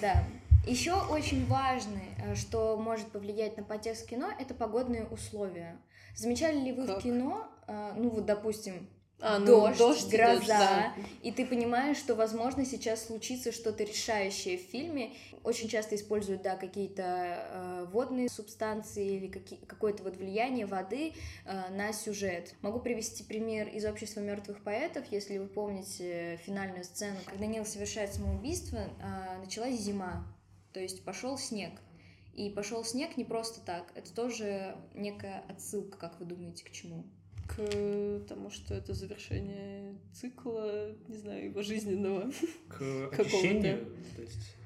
Да. 0.00 0.24
Еще 0.66 0.92
очень 0.92 1.46
важно, 1.46 2.00
э, 2.18 2.34
что 2.34 2.76
может 2.76 3.10
повлиять 3.12 3.56
на 3.56 3.62
подтекст 3.62 4.06
кино, 4.06 4.30
это 4.38 4.54
погодные 4.54 5.06
условия. 5.06 5.80
Замечали 6.14 6.58
ли 6.58 6.72
вы 6.72 6.86
как? 6.86 6.98
в 6.98 7.02
кино, 7.02 7.48
э, 7.66 7.92
ну 7.96 8.10
вот, 8.10 8.26
допустим, 8.26 8.88
а, 9.22 9.38
ну, 9.38 9.46
дождь, 9.46 9.78
дождь 9.78 10.10
гроза, 10.10 10.38
идет, 10.38 10.46
да. 10.46 10.94
и 11.22 11.30
ты 11.30 11.44
понимаешь, 11.46 11.98
что, 11.98 12.14
возможно, 12.14 12.64
сейчас 12.64 13.06
случится 13.06 13.52
что-то 13.52 13.84
решающее 13.84 14.56
в 14.56 14.62
фильме. 14.62 15.12
Очень 15.44 15.68
часто 15.68 15.94
используют, 15.94 16.42
да, 16.42 16.56
какие-то 16.56 17.02
э, 17.04 17.86
водные 17.92 18.28
субстанции 18.28 19.16
или 19.16 19.26
какие, 19.26 19.58
какое-то 19.60 20.02
вот 20.02 20.16
влияние 20.16 20.66
воды 20.66 21.12
э, 21.44 21.70
на 21.70 21.92
сюжет. 21.92 22.54
Могу 22.62 22.80
привести 22.80 23.22
пример 23.22 23.68
из 23.68 23.84
«Общества 23.84 24.20
мертвых 24.20 24.62
поэтов», 24.62 25.04
если 25.10 25.38
вы 25.38 25.46
помните 25.46 26.38
финальную 26.44 26.84
сцену, 26.84 27.16
когда 27.26 27.46
Нил 27.46 27.64
совершает 27.64 28.14
самоубийство, 28.14 28.78
э, 28.78 29.38
началась 29.42 29.76
зима, 29.76 30.26
то 30.72 30.80
есть 30.80 31.04
пошел 31.04 31.38
снег. 31.38 31.72
И 32.34 32.50
пошел 32.50 32.84
снег 32.84 33.16
не 33.16 33.24
просто 33.24 33.60
так, 33.60 33.92
это 33.94 34.14
тоже 34.14 34.76
некая 34.94 35.44
отсылка, 35.48 35.98
как 35.98 36.18
вы 36.20 36.26
думаете, 36.26 36.64
к 36.64 36.70
чему? 36.70 37.04
к 37.50 38.20
тому, 38.28 38.50
что 38.50 38.74
это 38.74 38.94
завершение 38.94 39.98
цикла, 40.12 40.92
не 41.08 41.16
знаю, 41.16 41.46
его 41.46 41.62
жизненного. 41.62 42.30
К 42.68 43.10
очищению? 43.18 43.86
То 44.14 44.22
есть... 44.22 44.56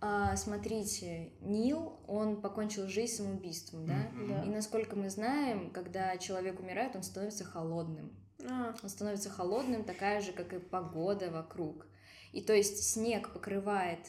А, 0.00 0.36
смотрите, 0.36 1.32
Нил, 1.40 1.98
он 2.06 2.40
покончил 2.40 2.86
жизнь 2.86 3.14
самоубийством, 3.14 3.86
да? 3.86 3.94
Mm-hmm. 3.94 4.28
да? 4.28 4.44
И 4.44 4.48
насколько 4.50 4.94
мы 4.94 5.08
знаем, 5.08 5.70
когда 5.70 6.16
человек 6.18 6.60
умирает, 6.60 6.94
он 6.94 7.02
становится 7.02 7.44
холодным. 7.44 8.12
А. 8.46 8.74
Он 8.82 8.88
становится 8.88 9.30
холодным, 9.30 9.84
такая 9.84 10.20
же, 10.20 10.32
как 10.32 10.52
и 10.52 10.58
погода 10.58 11.30
вокруг. 11.30 11.86
И 12.32 12.42
то 12.42 12.52
есть 12.52 12.82
снег 12.82 13.32
покрывает 13.32 14.00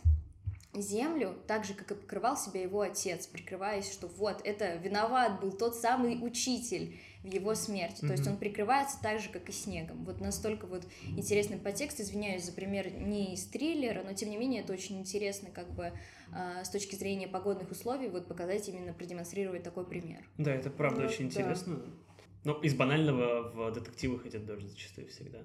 землю, 0.81 1.36
так 1.48 1.65
же, 1.65 1.74
как 1.74 1.91
и 1.91 1.96
покрывал 1.96 2.38
себя 2.38 2.62
его 2.62 2.81
отец, 2.81 3.27
прикрываясь, 3.27 3.91
что 3.91 4.07
вот, 4.07 4.41
это 4.43 4.75
виноват 4.75 5.41
был 5.41 5.51
тот 5.51 5.75
самый 5.75 6.17
учитель, 6.22 6.98
в 7.27 7.34
его 7.34 7.55
смерти. 7.55 8.03
Mm-hmm. 8.03 8.07
То 8.07 8.13
есть 8.13 8.27
он 8.27 8.38
прикрывается 8.38 8.98
так 9.01 9.19
же, 9.19 9.29
как 9.29 9.50
и 9.50 9.51
снегом. 9.51 10.03
Вот 10.05 10.22
настолько 10.22 10.65
вот 10.65 10.86
интересный 11.15 11.57
подтекст. 11.57 12.00
Извиняюсь 12.00 12.43
за 12.43 12.53
пример 12.53 12.91
не 12.91 13.34
из 13.34 13.46
триллера, 13.46 14.03
но 14.03 14.13
тем 14.13 14.29
не 14.29 14.38
менее 14.38 14.63
это 14.63 14.74
очень 14.74 15.00
интересно 15.00 15.50
как 15.51 15.69
бы 15.74 15.91
э, 16.34 16.63
с 16.63 16.69
точки 16.69 16.96
зрения 16.96 17.27
погодных 17.27 17.72
условий 17.72 18.07
вот 18.07 18.27
показать 18.27 18.67
именно 18.69 18.93
продемонстрировать 18.93 19.63
такой 19.63 19.86
пример. 19.86 20.27
Да, 20.38 20.53
это 20.53 20.69
правда 20.69 21.01
ну, 21.01 21.07
очень 21.07 21.29
да. 21.29 21.41
интересно. 21.41 21.81
Но 22.43 22.53
из 22.62 22.74
банального 22.75 23.51
в 23.51 23.74
детективах 23.74 24.25
идет 24.25 24.46
дождь 24.46 24.67
зачастую 24.67 25.07
всегда. 25.07 25.39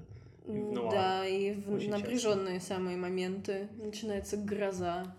И 0.46 0.50
в 0.50 0.72
нуар. 0.72 0.92
Да, 0.92 1.26
и 1.26 1.52
в 1.52 1.88
напряженные 1.88 2.56
часто. 2.56 2.74
самые 2.74 2.96
моменты. 2.96 3.68
Начинается 3.76 4.36
гроза. 4.36 5.16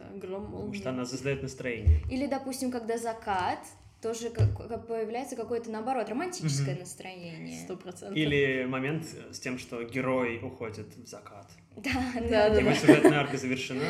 Да. 0.00 0.18
Гром, 0.18 0.44
молния. 0.44 0.58
Потому 0.58 0.74
что 0.74 0.90
она 0.90 1.04
создает 1.04 1.42
настроение. 1.42 2.00
Или, 2.10 2.26
допустим, 2.26 2.70
когда 2.70 2.96
закат, 2.98 3.58
тоже 4.00 4.30
как, 4.30 4.86
появляется 4.86 5.36
какое-то, 5.36 5.70
наоборот, 5.70 6.08
романтическое 6.08 6.74
угу. 6.74 6.80
настроение. 6.80 7.60
Сто 7.64 7.76
процентов. 7.76 8.16
Или 8.16 8.64
момент 8.64 9.04
с 9.30 9.38
тем, 9.38 9.58
что 9.58 9.82
герой 9.84 10.40
уходит 10.42 10.86
в 10.96 11.06
закат. 11.06 11.50
Да, 11.76 11.90
да, 12.14 12.50
да. 12.50 12.60
Его 12.60 12.74
сюжетная 12.74 13.20
арка 13.20 13.38
завершена, 13.38 13.84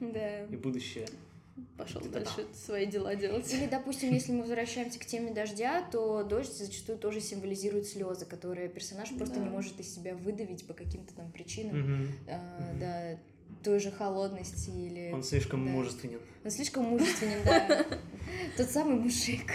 да. 0.00 0.44
и 0.46 0.56
будущее 0.56 1.06
пошел 1.76 2.00
дальше 2.00 2.46
свои 2.54 2.86
дела 2.86 3.14
делать. 3.14 3.52
Или, 3.52 3.66
допустим, 3.66 4.12
если 4.12 4.32
мы 4.32 4.40
возвращаемся 4.40 4.98
к 4.98 5.04
теме 5.04 5.32
дождя, 5.32 5.82
то 5.92 6.22
дождь 6.24 6.52
зачастую 6.56 6.98
тоже 6.98 7.20
символизирует 7.20 7.86
слезы, 7.86 8.24
которые 8.24 8.68
персонаж 8.68 9.10
просто 9.16 9.36
да. 9.36 9.42
не 9.42 9.50
может 9.50 9.78
из 9.78 9.94
себя 9.94 10.14
выдавить 10.14 10.66
по 10.66 10.74
каким-то 10.74 11.14
там 11.14 11.30
причинам. 11.30 11.80
Угу. 11.80 12.12
А, 12.28 12.58
угу. 12.58 12.80
Да, 12.80 13.18
той 13.62 13.80
же 13.80 13.90
холодности 13.90 14.70
или... 14.70 15.10
Он 15.12 15.22
слишком 15.22 15.64
да. 15.64 15.72
мужественен. 15.72 16.20
Он 16.44 16.50
слишком 16.50 16.84
мужественен, 16.84 17.38
да. 17.44 17.86
Тот 18.56 18.70
самый 18.70 18.96
мужик. 18.96 19.50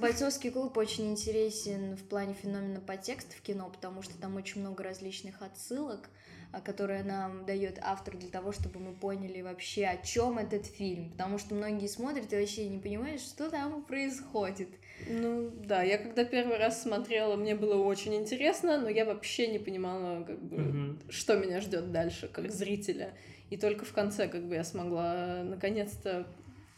Бойцовский 0.00 0.50
клуб 0.50 0.76
очень 0.76 1.10
интересен 1.10 1.96
в 1.96 2.02
плане 2.04 2.34
феномена 2.34 2.80
подтекста 2.80 3.34
в 3.36 3.40
кино, 3.40 3.68
потому 3.68 4.02
что 4.02 4.16
там 4.18 4.36
очень 4.36 4.60
много 4.60 4.82
различных 4.84 5.42
отсылок, 5.42 6.08
а, 6.52 6.60
которые 6.60 7.02
нам 7.02 7.44
дает 7.44 7.78
автор 7.82 8.16
для 8.16 8.30
того, 8.30 8.52
чтобы 8.52 8.78
мы 8.80 8.92
поняли 8.92 9.42
вообще, 9.42 9.86
о 9.86 9.96
чем 9.96 10.38
этот 10.38 10.66
фильм. 10.66 11.10
Потому 11.10 11.38
что 11.38 11.54
многие 11.54 11.86
смотрят 11.86 12.32
и 12.32 12.36
вообще 12.36 12.68
не 12.68 12.78
понимают, 12.78 13.20
что 13.20 13.50
там 13.50 13.82
происходит. 13.82 14.68
Ну 15.08 15.50
да, 15.50 15.82
я 15.82 15.98
когда 15.98 16.24
первый 16.24 16.56
раз 16.56 16.82
смотрела, 16.82 17.36
мне 17.36 17.54
было 17.54 17.82
очень 17.82 18.14
интересно, 18.14 18.80
но 18.80 18.88
я 18.88 19.04
вообще 19.04 19.48
не 19.48 19.58
понимала, 19.58 20.24
как 20.24 20.42
бы, 20.42 20.56
угу. 20.56 20.98
что 21.10 21.36
меня 21.36 21.60
ждет 21.60 21.92
дальше, 21.92 22.28
как 22.28 22.50
зрителя. 22.50 23.12
И 23.50 23.56
только 23.56 23.84
в 23.84 23.92
конце 23.92 24.28
как 24.28 24.44
бы 24.44 24.54
я 24.54 24.64
смогла 24.64 25.42
наконец-то 25.44 26.26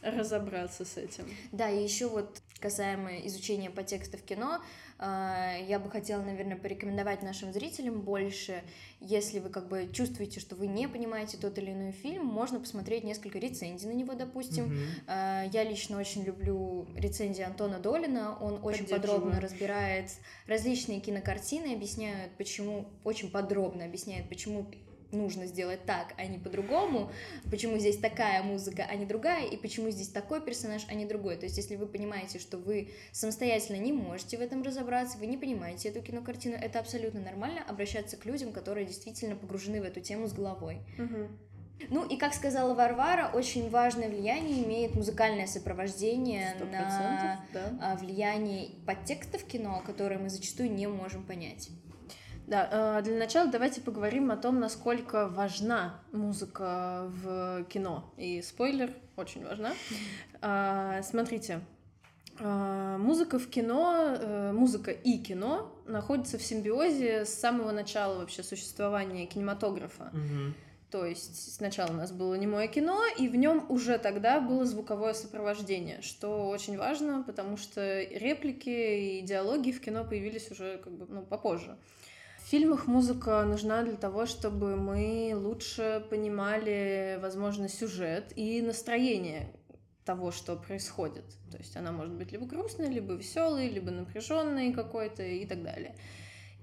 разобраться 0.01 0.85
с 0.85 0.97
этим. 0.97 1.25
Да, 1.51 1.69
и 1.69 1.83
еще 1.83 2.07
вот 2.07 2.41
касаемо 2.59 3.17
изучения 3.27 3.69
по 3.69 3.83
тексту 3.83 4.17
в 4.17 4.21
кино, 4.21 4.61
а, 4.97 5.55
я 5.57 5.79
бы 5.79 5.89
хотела, 5.89 6.21
наверное, 6.21 6.57
порекомендовать 6.57 7.21
нашим 7.21 7.53
зрителям 7.53 8.01
больше, 8.01 8.63
если 8.99 9.39
вы 9.39 9.49
как 9.49 9.67
бы 9.69 9.89
чувствуете, 9.93 10.39
что 10.39 10.55
вы 10.55 10.67
не 10.67 10.87
понимаете 10.87 11.37
тот 11.37 11.57
или 11.57 11.71
иной 11.71 11.91
фильм, 11.91 12.25
можно 12.25 12.59
посмотреть 12.59 13.05
несколько 13.05 13.39
рецензий 13.39 13.87
на 13.87 13.93
него, 13.93 14.13
допустим. 14.13 14.73
Mm-hmm. 15.07 15.49
Я 15.53 15.63
лично 15.63 15.99
очень 15.99 16.23
люблю 16.23 16.85
рецензии 16.95 17.43
Антона 17.43 17.79
Долина, 17.79 18.37
он 18.39 18.59
очень 18.61 18.87
подробно 18.87 19.39
разбирает 19.39 20.11
различные 20.47 20.99
кинокартины, 20.99 21.73
объясняет, 21.73 22.31
почему, 22.37 22.85
очень 23.05 23.31
подробно 23.31 23.85
объясняет, 23.85 24.27
почему 24.27 24.65
нужно 25.11 25.45
сделать 25.45 25.85
так, 25.85 26.13
а 26.17 26.25
не 26.25 26.37
по-другому, 26.37 27.11
почему 27.49 27.77
здесь 27.77 27.97
такая 27.97 28.43
музыка, 28.43 28.85
а 28.89 28.95
не 28.95 29.05
другая, 29.05 29.45
и 29.45 29.57
почему 29.57 29.89
здесь 29.89 30.09
такой 30.09 30.41
персонаж, 30.41 30.85
а 30.89 30.93
не 30.93 31.05
другой. 31.05 31.37
То 31.37 31.45
есть, 31.45 31.57
если 31.57 31.75
вы 31.75 31.87
понимаете, 31.87 32.39
что 32.39 32.57
вы 32.57 32.91
самостоятельно 33.11 33.77
не 33.77 33.91
можете 33.91 34.37
в 34.37 34.41
этом 34.41 34.63
разобраться, 34.63 35.17
вы 35.17 35.25
не 35.25 35.37
понимаете 35.37 35.89
эту 35.89 36.01
кинокартину, 36.01 36.55
это 36.55 36.79
абсолютно 36.79 37.21
нормально 37.21 37.63
обращаться 37.67 38.17
к 38.17 38.25
людям, 38.25 38.51
которые 38.51 38.85
действительно 38.85 39.35
погружены 39.35 39.81
в 39.81 39.85
эту 39.85 40.01
тему 40.01 40.27
с 40.27 40.33
головой. 40.33 40.81
Мгм. 40.97 41.39
Ну 41.87 42.05
и 42.05 42.17
как 42.17 42.33
сказала 42.33 42.73
Варвара, 42.73 43.31
очень 43.33 43.69
важное 43.69 44.09
влияние 44.09 44.65
имеет 44.65 44.95
музыкальное 44.95 45.47
сопровождение 45.47 46.55
на 46.59 47.45
да. 47.53 47.77
а, 47.81 47.95
влияние 47.95 48.71
подтекстов 48.85 49.43
кино, 49.45 49.81
которые 49.85 50.19
мы 50.19 50.29
зачастую 50.29 50.71
не 50.71 50.87
можем 50.87 51.23
понять. 51.23 51.69
Да, 52.49 52.97
э, 52.99 53.03
для 53.03 53.15
начала 53.15 53.47
давайте 53.47 53.79
поговорим 53.79 54.31
о 54.31 54.35
том, 54.35 54.59
насколько 54.59 55.27
важна 55.27 55.99
музыка 56.11 57.03
в 57.21 57.63
кино. 57.65 58.11
И 58.17 58.41
спойлер, 58.41 58.91
очень 59.17 59.45
важна. 59.45 59.73
А, 60.41 61.03
Смотрите, 61.03 61.59
а, 62.39 62.97
музыка 62.97 63.37
в 63.37 63.47
кино, 63.51 64.17
э, 64.19 64.51
музыка 64.51 64.89
и 64.89 65.19
кино 65.19 65.71
находятся 65.85 66.39
в 66.39 66.41
симбиозе 66.41 67.25
с 67.25 67.35
самого 67.35 67.71
начала 67.71 68.17
вообще 68.17 68.41
существования 68.41 69.27
кинематографа. 69.27 70.11
То 70.89 71.05
есть 71.05 71.53
сначала 71.53 71.91
у 71.91 71.97
нас 71.97 72.11
было 72.11 72.33
немое 72.33 72.67
кино, 72.67 73.03
и 73.15 73.27
в 73.27 73.35
нем 73.35 73.63
уже 73.69 73.99
тогда 73.99 74.39
было 74.39 74.65
звуковое 74.65 75.13
сопровождение, 75.13 76.01
что 76.01 76.49
очень 76.49 76.79
важно, 76.79 77.21
потому 77.21 77.57
что 77.57 78.01
реплики 78.01 79.19
и 79.19 79.21
диалоги 79.21 79.69
в 79.71 79.81
кино 79.81 80.03
появились 80.03 80.49
уже 80.49 80.79
как 80.79 80.93
бы 80.93 81.05
ну, 81.07 81.21
попозже. 81.21 81.77
В 82.49 82.51
фильмах 82.51 82.87
музыка 82.87 83.43
нужна 83.43 83.83
для 83.83 83.95
того, 83.95 84.25
чтобы 84.25 84.75
мы 84.75 85.33
лучше 85.35 86.03
понимали, 86.09 87.19
возможно, 87.21 87.69
сюжет 87.69 88.33
и 88.35 88.59
настроение 88.63 89.53
того, 90.03 90.31
что 90.31 90.55
происходит. 90.55 91.25
То 91.51 91.59
есть 91.59 91.77
она 91.77 91.91
может 91.91 92.15
быть 92.15 92.31
либо 92.31 92.47
грустной, 92.47 92.87
либо 92.87 93.13
веселой, 93.13 93.69
либо 93.69 93.91
напряженной 93.91 94.73
какой-то 94.73 95.21
и 95.21 95.45
так 95.45 95.61
далее. 95.61 95.95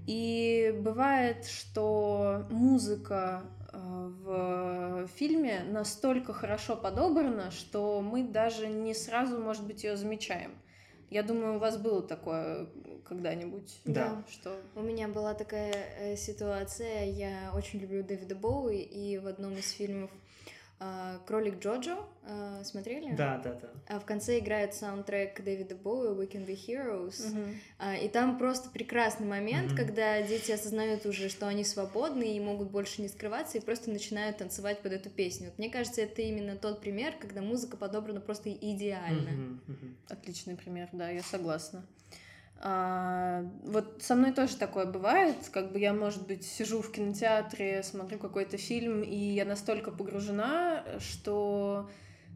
И 0.09 0.75
бывает, 0.76 1.47
что 1.47 2.49
музыка 2.50 3.45
э, 3.73 3.78
в 3.78 5.07
фильме 5.14 5.62
настолько 5.69 6.33
хорошо 6.33 6.75
подобрана, 6.75 7.52
что 7.52 8.00
мы 8.00 8.25
даже 8.25 8.66
не 8.66 8.93
сразу, 8.93 9.38
может 9.38 9.64
быть, 9.64 9.85
ее 9.85 9.97
замечаем. 9.97 10.50
Я 11.11 11.23
думаю, 11.23 11.55
у 11.55 11.59
вас 11.61 11.76
было 11.76 12.02
такое 12.02 12.66
когда-нибудь, 13.08 13.80
Да. 13.84 14.22
что 14.30 14.60
У 14.75 14.80
меня 14.82 15.08
была 15.08 15.34
такая 15.34 15.72
э, 15.98 16.16
ситуация, 16.16 17.04
я 17.06 17.52
очень 17.54 17.80
люблю 17.80 18.02
Дэвида 18.02 18.34
Боуи, 18.34 18.80
и 18.80 19.18
в 19.18 19.26
одном 19.26 19.56
из 19.56 19.70
фильмов 19.70 20.10
а, 20.78 21.18
«Кролик 21.26 21.58
Джоджо» 21.58 21.96
а, 22.22 22.62
смотрели? 22.62 23.14
Да, 23.16 23.38
да, 23.38 23.54
да. 23.54 23.70
А 23.88 23.98
в 23.98 24.04
конце 24.04 24.38
играет 24.40 24.75
саундтрек 24.75 25.42
Дэвида 25.42 25.75
Боуи 25.76 26.08
«We 26.08 26.30
Can 26.30 26.44
Be 26.46 26.54
Heroes». 26.54 27.34
А, 27.78 27.94
И 27.96 28.08
там 28.08 28.36
просто 28.36 28.68
прекрасный 28.68 29.26
момент, 29.26 29.68
Мгм. 29.68 29.76
когда 29.76 30.20
дети 30.20 30.52
осознают 30.52 31.06
уже, 31.06 31.30
что 31.30 31.46
они 31.48 31.64
свободны 31.64 32.36
и 32.36 32.40
могут 32.40 32.70
больше 32.70 33.00
не 33.00 33.08
скрываться, 33.08 33.56
и 33.56 33.62
просто 33.62 33.90
начинают 33.90 34.36
танцевать 34.38 34.80
под 34.82 34.92
эту 34.92 35.08
песню. 35.08 35.46
Вот 35.46 35.58
мне 35.58 35.70
кажется, 35.70 36.02
это 36.02 36.20
именно 36.20 36.56
тот 36.56 36.80
пример, 36.82 37.14
когда 37.18 37.40
музыка 37.40 37.76
подобрана 37.78 38.20
просто 38.20 38.52
идеально. 38.52 39.30
Мгм, 39.30 39.60
мгм. 39.66 39.96
Отличный 40.08 40.56
пример, 40.56 40.88
да, 40.92 41.08
я 41.08 41.22
согласна. 41.22 41.86
А, 42.58 43.44
вот 43.64 44.02
со 44.02 44.14
мной 44.14 44.32
тоже 44.32 44.56
такое 44.56 44.86
бывает, 44.86 45.36
как 45.52 45.72
бы 45.72 45.78
я, 45.78 45.92
может 45.92 46.26
быть, 46.26 46.44
сижу 46.44 46.80
в 46.80 46.90
кинотеатре, 46.90 47.82
смотрю 47.82 48.18
какой-то 48.18 48.56
фильм, 48.56 49.02
и 49.02 49.16
я 49.16 49.44
настолько 49.44 49.90
погружена, 49.90 50.84
что, 50.98 51.90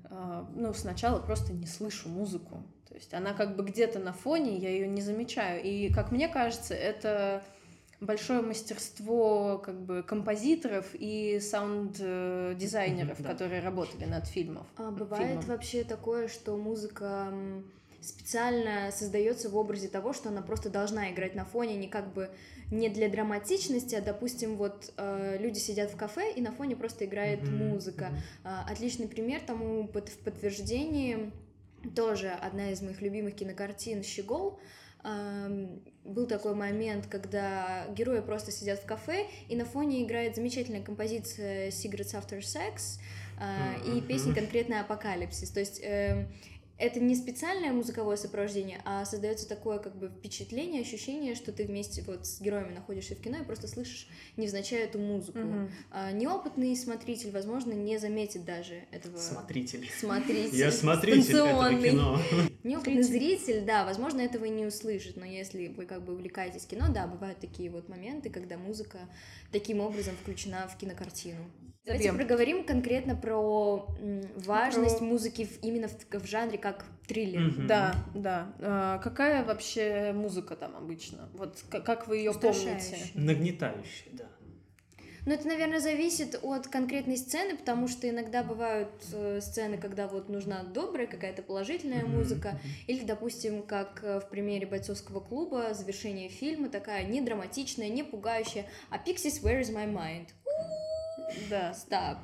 а, 0.04 0.46
ну, 0.54 0.74
сначала 0.74 1.20
просто 1.20 1.52
не 1.52 1.66
слышу 1.66 2.08
музыку. 2.08 2.62
То 2.88 2.94
есть 2.94 3.14
она 3.14 3.32
как 3.32 3.56
бы 3.56 3.64
где-то 3.64 3.98
на 3.98 4.12
фоне, 4.12 4.58
я 4.58 4.70
ее 4.70 4.88
не 4.88 5.00
замечаю. 5.00 5.62
И, 5.62 5.92
как 5.92 6.12
мне 6.12 6.28
кажется, 6.28 6.74
это 6.74 7.42
большое 8.00 8.42
мастерство 8.42 9.58
как 9.58 9.80
бы 9.80 10.02
композиторов 10.02 10.86
и 10.94 11.38
саунд-дизайнеров, 11.40 13.22
да. 13.22 13.28
которые 13.30 13.60
работали 13.60 14.06
над 14.06 14.26
фильмом. 14.26 14.66
А 14.76 14.90
бывает 14.90 15.28
фильмом. 15.28 15.46
вообще 15.46 15.84
такое, 15.84 16.28
что 16.28 16.56
музыка 16.56 17.32
специально 18.00 18.90
создается 18.92 19.48
в 19.50 19.56
образе 19.56 19.88
того, 19.88 20.12
что 20.12 20.28
она 20.28 20.42
просто 20.42 20.70
должна 20.70 21.10
играть 21.12 21.34
на 21.34 21.44
фоне, 21.44 21.76
не 21.76 21.88
как 21.88 22.12
бы 22.12 22.30
не 22.70 22.88
для 22.88 23.08
драматичности, 23.08 23.94
а, 23.96 24.00
допустим, 24.00 24.56
вот 24.56 24.92
э, 24.96 25.36
люди 25.40 25.58
сидят 25.58 25.90
в 25.90 25.96
кафе, 25.96 26.32
и 26.32 26.40
на 26.40 26.52
фоне 26.52 26.76
просто 26.76 27.04
играет 27.04 27.42
Мгм, 27.42 27.56
музыка. 27.68 28.10
А, 28.44 28.64
Отличный 28.70 29.08
пример 29.08 29.40
тому 29.40 29.86
под- 29.88 30.08
в 30.08 30.18
подтверждении 30.18 31.32
тоже 31.96 32.28
одна 32.30 32.70
из 32.70 32.80
моих 32.82 33.00
любимых 33.02 33.34
кинокартин 33.36 34.02
«Щегол». 34.02 34.58
Был 36.04 36.26
такой 36.26 36.54
момент, 36.54 37.06
когда 37.06 37.86
герои 37.96 38.20
просто 38.20 38.50
сидят 38.52 38.80
в 38.80 38.86
кафе, 38.86 39.26
и 39.48 39.56
на 39.56 39.64
фоне 39.64 40.02
играет 40.04 40.34
замечательная 40.36 40.82
композиция 40.82 41.68
«Secrets 41.70 42.14
After 42.14 42.40
Sex», 42.40 42.98
а, 43.38 43.76
и 43.86 43.90
Мгм. 43.92 44.06
песня 44.06 44.34
конкретно 44.34 44.80
«Апокалипсис». 44.80 45.50
То 45.50 45.60
есть 45.60 45.80
эм, 45.82 46.28
это 46.80 46.98
не 46.98 47.14
специальное 47.14 47.72
музыковое 47.72 48.16
сопровождение, 48.16 48.80
а 48.84 49.04
создается 49.04 49.46
такое 49.46 49.78
как 49.78 49.96
бы 49.96 50.08
впечатление, 50.08 50.80
ощущение, 50.80 51.34
что 51.34 51.52
ты 51.52 51.64
вместе 51.64 52.02
вот 52.02 52.26
с 52.26 52.40
героями 52.40 52.72
находишься 52.72 53.14
в 53.14 53.20
кино 53.20 53.38
и 53.38 53.44
просто 53.44 53.68
слышишь 53.68 54.08
невзначай 54.36 54.80
эту 54.80 54.98
музыку. 54.98 55.38
Мгм. 55.38 55.70
А, 55.90 56.10
неопытный 56.10 56.74
смотритель, 56.74 57.30
возможно, 57.30 57.72
не 57.72 57.98
заметит 57.98 58.44
даже 58.46 58.86
этого 58.90 59.18
Смотритель. 59.18 59.90
смотритель. 59.98 60.56
Я 60.56 60.72
смотритель 60.72 61.36
этого 61.36 61.80
кино. 61.80 62.18
Неопытный 62.64 63.02
зритель, 63.02 63.64
да, 63.64 63.84
возможно, 63.84 64.20
этого 64.22 64.46
и 64.46 64.50
не 64.50 64.64
услышит, 64.64 65.16
но 65.16 65.26
если 65.26 65.68
вы 65.68 65.84
как 65.84 66.04
бы 66.04 66.14
увлекаетесь 66.14 66.64
кино, 66.64 66.86
да, 66.92 67.06
бывают 67.06 67.40
такие 67.40 67.70
вот 67.70 67.88
моменты, 67.88 68.30
когда 68.30 68.56
музыка 68.56 68.98
таким 69.52 69.80
образом 69.80 70.14
включена 70.16 70.66
в 70.66 70.78
кинокартину. 70.78 71.44
Давайте 71.86 72.08
Забьем. 72.08 72.18
проговорим 72.18 72.64
конкретно 72.64 73.16
про 73.16 73.86
важность 74.36 74.98
Про- 74.98 75.06
музыки 75.06 75.46
в- 75.46 75.62
именно 75.64 75.88
в, 75.88 75.94
в 76.12 76.26
жанре 76.26 76.58
как 76.58 76.84
триллер. 77.08 77.40
Мгм. 77.40 77.66
Да, 77.66 77.94
да. 78.14 78.52
А, 78.60 78.98
какая 78.98 79.42
вообще 79.44 80.12
музыка 80.14 80.56
там 80.56 80.76
обычно? 80.76 81.30
Вот 81.34 81.58
к- 81.70 81.80
как 81.80 82.06
вы 82.06 82.18
ее 82.18 82.34
помните? 82.34 82.98
Нагнетающий, 83.14 84.10
да. 84.12 84.26
Но 85.26 85.34
это, 85.34 85.46
наверное, 85.48 85.80
зависит 85.80 86.38
от 86.42 86.66
конкретной 86.68 87.18
сцены, 87.18 87.54
потому 87.56 87.88
что 87.88 88.08
иногда 88.08 88.42
бывают 88.42 88.88
э, 89.12 89.40
сцены, 89.42 89.76
когда 89.76 90.08
вот 90.08 90.30
нужна 90.30 90.62
добрая 90.64 91.06
какая-то 91.06 91.42
положительная 91.42 92.04
Мгм, 92.04 92.16
музыка, 92.16 92.58
или, 92.86 93.04
допустим, 93.04 93.62
как 93.62 94.00
э, 94.02 94.20
в 94.20 94.28
примере 94.30 94.66
бойцовского 94.66 95.20
клуба, 95.20 95.74
завершение 95.74 96.30
фильма 96.30 96.70
такая 96.70 97.04
не 97.04 97.20
драматичная, 97.20 97.90
не 97.90 98.02
пугающая, 98.02 98.66
а 98.88 98.96
Pixies, 98.96 99.42
Where 99.42 99.60
is 99.60 99.70
my 99.74 99.86
mind? 99.92 100.28
Да. 101.48 101.72
Stop. 101.72 102.18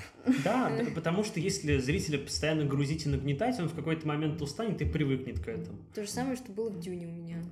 Да, 0.44 0.72
потому 0.94 1.24
что 1.24 1.40
если 1.40 1.78
зрителя 1.78 2.18
постоянно 2.18 2.64
грузить 2.64 3.06
и 3.06 3.08
нагнетать, 3.08 3.58
он 3.58 3.68
в 3.68 3.74
какой-то 3.74 4.06
момент 4.06 4.40
устанет 4.42 4.80
и 4.80 4.84
привыкнет 4.84 5.40
к 5.40 5.48
этому. 5.48 5.78
То 5.94 6.02
же 6.02 6.08
самое, 6.10 6.36
что 6.36 6.52
было 6.52 6.70
в 6.70 6.78
Дюне 6.78 7.06
у 7.06 7.10
меня. 7.10 7.42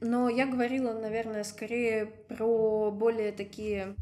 Но 0.00 0.30
я 0.30 0.46
говорила, 0.46 0.94
наверное, 0.98 1.44
скорее 1.44 2.06
про 2.06 2.90
более 2.90 3.32
такие 3.32 3.94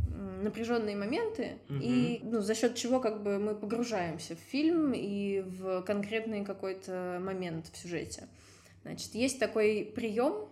напряженные 0.43 0.95
моменты, 0.95 1.59
Мгм. 1.69 1.81
и 1.83 2.21
ну, 2.23 2.41
за 2.41 2.55
счет 2.55 2.77
чего 2.77 3.01
как 3.01 3.25
бы 3.25 3.41
мы 3.41 3.57
погружаемся 3.57 4.37
в 4.37 4.39
фильм 4.39 4.93
и 4.95 5.41
в 5.41 5.83
конкретный 5.83 6.45
какой-то 6.45 7.19
момент 7.21 7.67
в 7.73 7.77
сюжете. 7.77 8.29
Значит, 8.83 9.15
есть 9.17 9.41
такой 9.41 9.91
прием, 9.93 10.49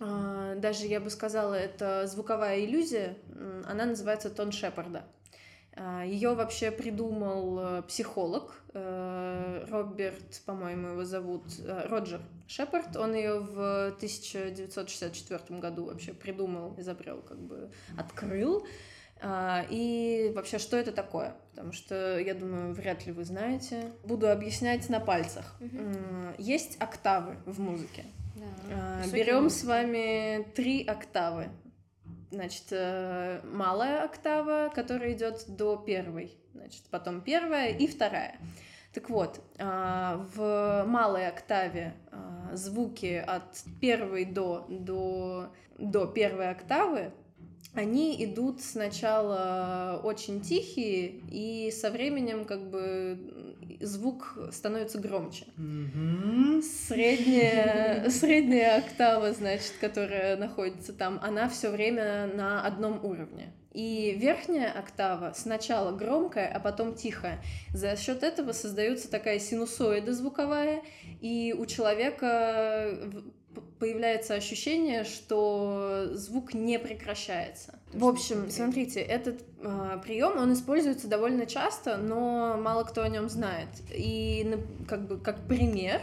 а, 0.00 0.54
даже 0.54 0.86
я 0.86 0.98
бы 0.98 1.10
сказала, 1.10 1.52
это 1.52 2.06
звуковая 2.06 2.64
иллюзия, 2.64 3.18
она 3.66 3.84
называется 3.84 4.30
тон 4.30 4.50
Шепарда. 4.50 5.04
Ее 6.04 6.34
вообще 6.34 6.70
придумал 6.70 7.58
э, 7.60 7.82
психолог 7.82 8.60
э, 8.74 9.66
Роберт, 9.70 10.42
по-моему, 10.44 10.88
его 10.88 11.04
зовут 11.04 11.44
э, 11.64 11.86
Роджер 11.88 12.20
Шепард. 12.48 12.96
Он 12.96 13.14
ее 13.14 13.38
в 13.40 13.86
1964 13.96 15.60
году 15.60 15.84
вообще 15.86 16.12
придумал, 16.12 16.74
изобрел, 16.76 17.22
как 17.22 17.38
бы 17.38 17.70
открыл. 17.96 18.66
А, 19.22 19.64
И 19.70 20.32
вообще, 20.34 20.58
что 20.58 20.76
это 20.76 20.92
такое? 20.92 21.34
Потому 21.50 21.72
что, 21.72 22.18
я 22.18 22.34
думаю, 22.34 22.72
вряд 22.74 23.06
ли 23.06 23.12
вы 23.12 23.24
знаете. 23.24 23.92
Буду 24.04 24.30
объяснять 24.30 24.88
на 24.88 24.98
пальцах. 24.98 25.56
М, 25.60 26.34
Есть 26.38 26.76
октавы 26.80 27.36
в 27.46 27.60
музыке. 27.60 28.04
Да. 28.36 29.02
А, 29.04 29.06
Берем 29.12 29.50
с 29.50 29.64
вами 29.64 30.42
три 30.54 30.84
октавы. 30.84 31.48
Значит, 32.30 32.66
э, 32.70 33.40
малая 33.44 34.04
октава, 34.04 34.70
которая 34.74 35.12
идет 35.12 35.44
до 35.48 35.76
первой. 35.76 36.36
Значит, 36.54 36.82
потом 36.90 37.20
первая 37.20 37.70
и 37.70 37.86
вторая. 37.86 38.38
Так 38.92 39.08
вот, 39.08 39.40
а, 39.58 40.26
в 40.34 40.84
малой 40.86 41.28
октаве 41.28 41.94
а, 42.10 42.50
звуки 42.54 43.22
от 43.24 43.62
первой 43.80 44.24
до, 44.24 44.66
до, 44.68 45.52
до 45.78 46.06
первой 46.06 46.50
октавы 46.50 47.12
они 47.74 48.24
идут 48.24 48.60
сначала 48.62 50.00
очень 50.02 50.40
тихие, 50.40 51.20
и 51.30 51.70
со 51.70 51.90
временем 51.90 52.44
как 52.44 52.68
бы 52.68 53.49
звук 53.80 54.38
становится 54.52 54.98
громче. 54.98 55.46
Мгм. 55.56 56.62
Средняя, 56.62 58.08
средняя 58.10 58.78
октава, 58.78 59.32
значит, 59.32 59.74
которая 59.80 60.36
находится 60.36 60.92
там, 60.92 61.18
она 61.22 61.48
все 61.48 61.70
время 61.70 62.26
на 62.26 62.64
одном 62.64 63.04
уровне. 63.04 63.52
И 63.72 64.16
верхняя 64.18 64.72
октава 64.72 65.32
сначала 65.36 65.96
громкая, 65.96 66.48
а 66.52 66.58
потом 66.58 66.94
тихая. 66.94 67.40
За 67.72 67.96
счет 67.96 68.24
этого 68.24 68.52
создается 68.52 69.08
такая 69.08 69.38
синусоида 69.38 70.12
звуковая, 70.12 70.82
и 71.20 71.54
у 71.56 71.66
человека 71.66 72.98
появляется 73.80 74.34
ощущение, 74.34 75.04
что 75.04 76.10
звук 76.12 76.54
не 76.54 76.78
прекращается. 76.78 77.78
В 77.92 78.04
общем, 78.04 78.50
смотрите, 78.50 79.00
этот 79.00 79.42
прием 80.04 80.38
он 80.38 80.52
используется 80.52 81.08
довольно 81.08 81.46
часто, 81.46 81.96
но 81.96 82.56
мало 82.60 82.84
кто 82.84 83.02
о 83.02 83.08
нем 83.08 83.28
знает. 83.28 83.68
И 83.92 84.56
как 84.86 85.08
бы 85.08 85.18
как 85.18 85.40
пример 85.48 86.00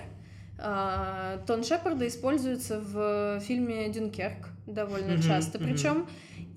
а, 0.59 1.37
Тон 1.45 1.63
Шепарда 1.63 2.07
используется 2.07 2.79
в 2.79 3.39
фильме 3.41 3.87
Дюнкерк 3.89 4.49
довольно 4.65 5.13
Мгм, 5.13 5.21
часто, 5.21 5.59
причем 5.59 6.07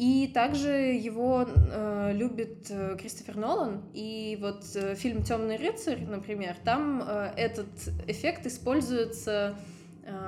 и 0.00 0.30
также 0.32 0.70
его 0.70 1.46
э, 1.46 2.12
любит 2.14 2.68
э, 2.70 2.96
Кристофер 2.98 3.36
Нолан. 3.36 3.82
И 3.92 4.38
вот 4.40 4.64
э, 4.74 4.94
фильм 4.94 5.22
Темный 5.22 5.58
рыцарь, 5.58 6.06
например, 6.06 6.56
там 6.64 7.04
э, 7.06 7.32
этот 7.36 7.68
эффект 8.06 8.46
используется 8.46 9.54
э, 9.58 9.79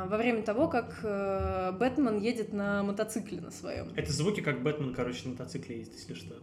во 0.06 0.16
время 0.16 0.42
того, 0.42 0.68
как 0.68 1.00
э, 1.02 1.72
Бэтмен 1.78 2.18
едет 2.20 2.52
на 2.52 2.82
мотоцикле 2.82 3.40
на 3.40 3.50
своем. 3.50 3.92
Это 3.96 4.12
звуки, 4.12 4.40
как 4.40 4.62
Бэтмен, 4.62 4.94
короче, 4.94 5.24
на 5.24 5.30
мотоцикле 5.32 5.78
ездит, 5.78 5.94
если 5.96 6.14
что. 6.14 6.34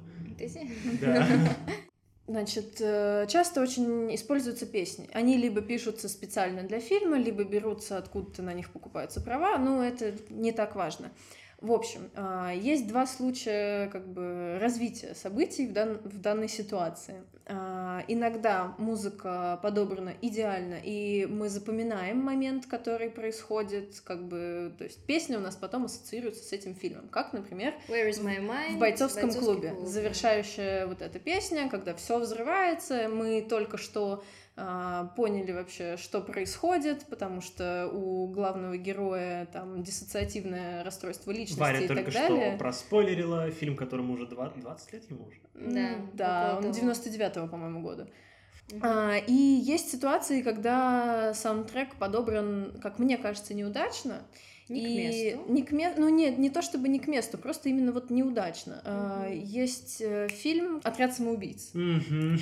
Да. 1.01 1.27
Значит, 2.29 2.79
э, 2.79 3.25
часто 3.27 3.59
очень 3.59 4.13
используются 4.13 4.67
песни. 4.67 5.09
Они 5.13 5.35
либо 5.35 5.61
пишутся 5.61 6.07
специально 6.07 6.61
для 6.61 6.79
фильма, 6.79 7.17
либо 7.17 7.43
берутся 7.43 7.97
откуда-то 7.97 8.43
на 8.43 8.53
них 8.53 8.69
покупаются 8.69 9.19
права, 9.19 9.57
но 9.57 9.83
это 9.83 10.13
не 10.29 10.51
так 10.51 10.75
важно. 10.75 11.11
В 11.61 11.73
общем, 11.73 12.09
а, 12.15 12.53
есть 12.53 12.87
два 12.87 13.05
случая 13.05 13.87
как 13.89 14.07
бы 14.07 14.57
развития 14.61 15.13
событий 15.13 15.67
в, 15.67 15.73
дан- 15.73 15.99
в 16.05 16.19
данной 16.21 16.47
ситуации. 16.47 17.15
А, 17.47 18.01
Иногда 18.07 18.75
музыка 18.77 19.59
подобрана 19.61 20.13
идеально, 20.21 20.75
и 20.81 21.25
мы 21.25 21.49
запоминаем 21.49 22.19
момент, 22.19 22.65
который 22.65 23.09
происходит, 23.09 23.99
как 24.05 24.23
бы, 24.25 24.73
то 24.77 24.85
есть 24.85 25.03
песня 25.05 25.37
у 25.37 25.41
нас 25.41 25.57
потом 25.57 25.85
ассоциируется 25.85 26.43
с 26.45 26.53
этим 26.53 26.75
фильмом, 26.75 27.09
как, 27.09 27.33
например, 27.33 27.73
Where 27.89 28.09
is 28.09 28.23
my 28.23 28.39
mind? 28.39 28.75
в 28.75 28.79
бойцовском 28.79 29.23
Бойцовский 29.23 29.53
клубе. 29.53 29.69
клуб. 29.71 29.87
Завершающая 29.87 30.87
вот 30.87 31.01
эта 31.01 31.19
песня, 31.19 31.69
когда 31.69 31.93
все 31.93 32.19
взрывается, 32.19 33.09
мы 33.09 33.41
только 33.41 33.77
что 33.77 34.23
поняли 35.15 35.51
вообще, 35.53 35.95
что 35.97 36.21
происходит, 36.21 37.05
потому 37.05 37.41
что 37.41 37.87
у 37.93 38.27
главного 38.27 38.75
героя 38.77 39.45
там 39.47 39.83
диссоциативное 39.83 40.83
расстройство 40.83 41.31
личности 41.31 41.59
Варя 41.59 41.79
и 41.79 41.87
только 41.87 42.03
так 42.03 42.13
далее. 42.13 42.49
что 42.51 42.57
проспойлерила 42.57 43.51
фильм, 43.51 43.75
которому 43.75 44.13
уже 44.13 44.27
два- 44.27 44.49
20 44.49 44.93
лет 44.93 45.09
ему 45.09 45.25
уже. 45.25 45.39
Да, 45.53 45.89
да, 46.13 46.53
он 46.57 46.63
того. 46.63 46.73
99-го, 46.73 47.47
по-моему, 47.47 47.81
года. 47.81 48.09
А, 48.81 49.15
и 49.17 49.33
есть 49.33 49.91
ситуации, 49.91 50.41
когда 50.41 51.33
саундтрек 51.33 51.95
подобран, 51.95 52.79
как 52.81 52.99
мне 52.99 53.17
кажется, 53.17 53.53
неудачно. 53.53 54.21
Не 54.69 54.81
к 54.81 54.87
и 54.87 54.97
месту. 54.97 55.51
Не 55.51 55.63
к 55.63 55.71
ме- 55.71 55.93
Ну 55.97 56.09
нет, 56.09 56.37
не 56.37 56.49
то 56.49 56.61
чтобы 56.61 56.87
не 56.87 56.99
к 56.99 57.07
месту, 57.07 57.37
просто 57.37 57.69
именно 57.69 57.91
вот 57.91 58.09
неудачно. 58.09 58.81
Мгм. 58.85 59.39
Есть 59.43 60.01
э, 60.01 60.27
фильм 60.29 60.81
«Отряд 60.83 61.13
самоубийц». 61.15 61.71
Мгм. 61.73 62.39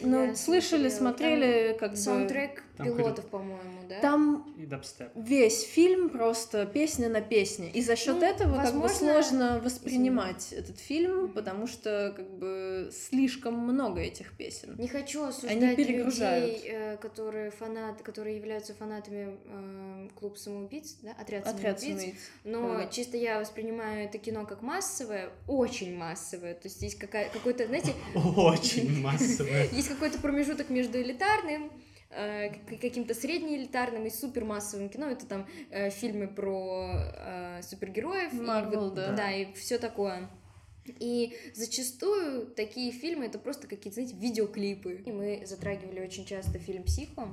Ну, 0.00 0.24
Я 0.26 0.34
слышали, 0.36 0.88
смотрела. 0.88 1.36
смотрели, 1.38 1.76
как 1.78 1.90
бы... 1.92 1.96
Саундтрек 1.96 2.62
Там 2.76 2.86
пилотов, 2.86 3.26
по-моему, 3.26 3.80
да? 3.88 4.00
Там 4.00 4.54
И 4.58 4.66
дабстеп. 4.66 5.08
весь 5.14 5.62
фильм 5.62 6.08
просто 6.10 6.66
песня 6.66 7.08
на 7.08 7.20
песне. 7.20 7.70
И 7.72 7.82
за 7.82 7.96
счет 7.96 8.16
Ну, 8.20 8.26
этого 8.26 8.56
как 8.56 8.74
бы 8.74 8.80
возможно, 8.80 9.22
сложно 9.22 9.60
воспринимать 9.64 10.52
этот 10.52 10.78
фильм, 10.78 11.28
потому 11.32 11.66
что 11.66 12.12
как 12.16 12.28
бы 12.38 12.90
слишком 12.92 13.54
много 13.58 14.00
этих 14.00 14.36
песен. 14.36 14.76
Не 14.78 14.88
хочу 14.88 15.20
Они 15.22 15.28
осуждать 15.30 15.76
перегружают. 15.76 16.44
людей, 16.56 16.70
э, 16.70 16.96
которые 16.98 17.50
фанаты, 17.50 18.04
которые 18.04 18.36
являются 18.36 18.74
фанатами 18.74 19.36
э, 19.44 20.08
клуб 20.14 20.36
самоубийц, 20.38 20.96
да, 21.02 21.10
отряд, 21.12 21.46
Отряд 21.46 21.46
самоубийц. 21.46 21.67
Самоубийц. 21.76 22.14
Но 22.44 22.68
Да-да. 22.74 22.86
чисто 22.86 23.16
я 23.16 23.40
воспринимаю 23.40 24.04
это 24.06 24.18
кино 24.18 24.46
как 24.46 24.62
массовое, 24.62 25.30
очень 25.46 25.96
массовое. 25.96 26.54
То 26.54 26.68
есть 26.68 26.80
есть 26.82 26.98
какая- 26.98 27.28
какой-то, 27.30 27.66
знаете, 27.66 27.92
Очень 28.14 29.00
массовая. 29.02 29.68
есть 29.68 29.88
какой-то 29.88 30.18
промежуток 30.18 30.70
между 30.70 31.00
элитарным, 31.00 31.70
э, 32.10 32.50
каким-то 32.80 33.14
среднеэлитарным 33.14 34.06
и 34.06 34.10
супермассовым 34.10 34.88
кино. 34.88 35.10
Это 35.10 35.26
там 35.26 35.46
э, 35.70 35.90
фильмы 35.90 36.28
про 36.28 36.92
э, 37.14 37.60
супергероев. 37.62 38.32
и 38.32 38.36
Marvel, 38.36 38.90
да. 38.92 39.12
Да, 39.12 39.30
и 39.32 39.52
все 39.54 39.78
такое. 39.78 40.28
И 41.00 41.36
зачастую 41.54 42.46
такие 42.46 42.92
фильмы 42.92 43.26
это 43.26 43.38
просто 43.38 43.66
какие-то, 43.66 43.94
знаете, 44.00 44.16
видеоклипы. 44.16 45.02
И 45.06 45.12
мы 45.12 45.42
затрагивали 45.46 46.00
очень 46.00 46.24
часто 46.24 46.58
фильм 46.58 46.84
«Психо». 46.84 47.28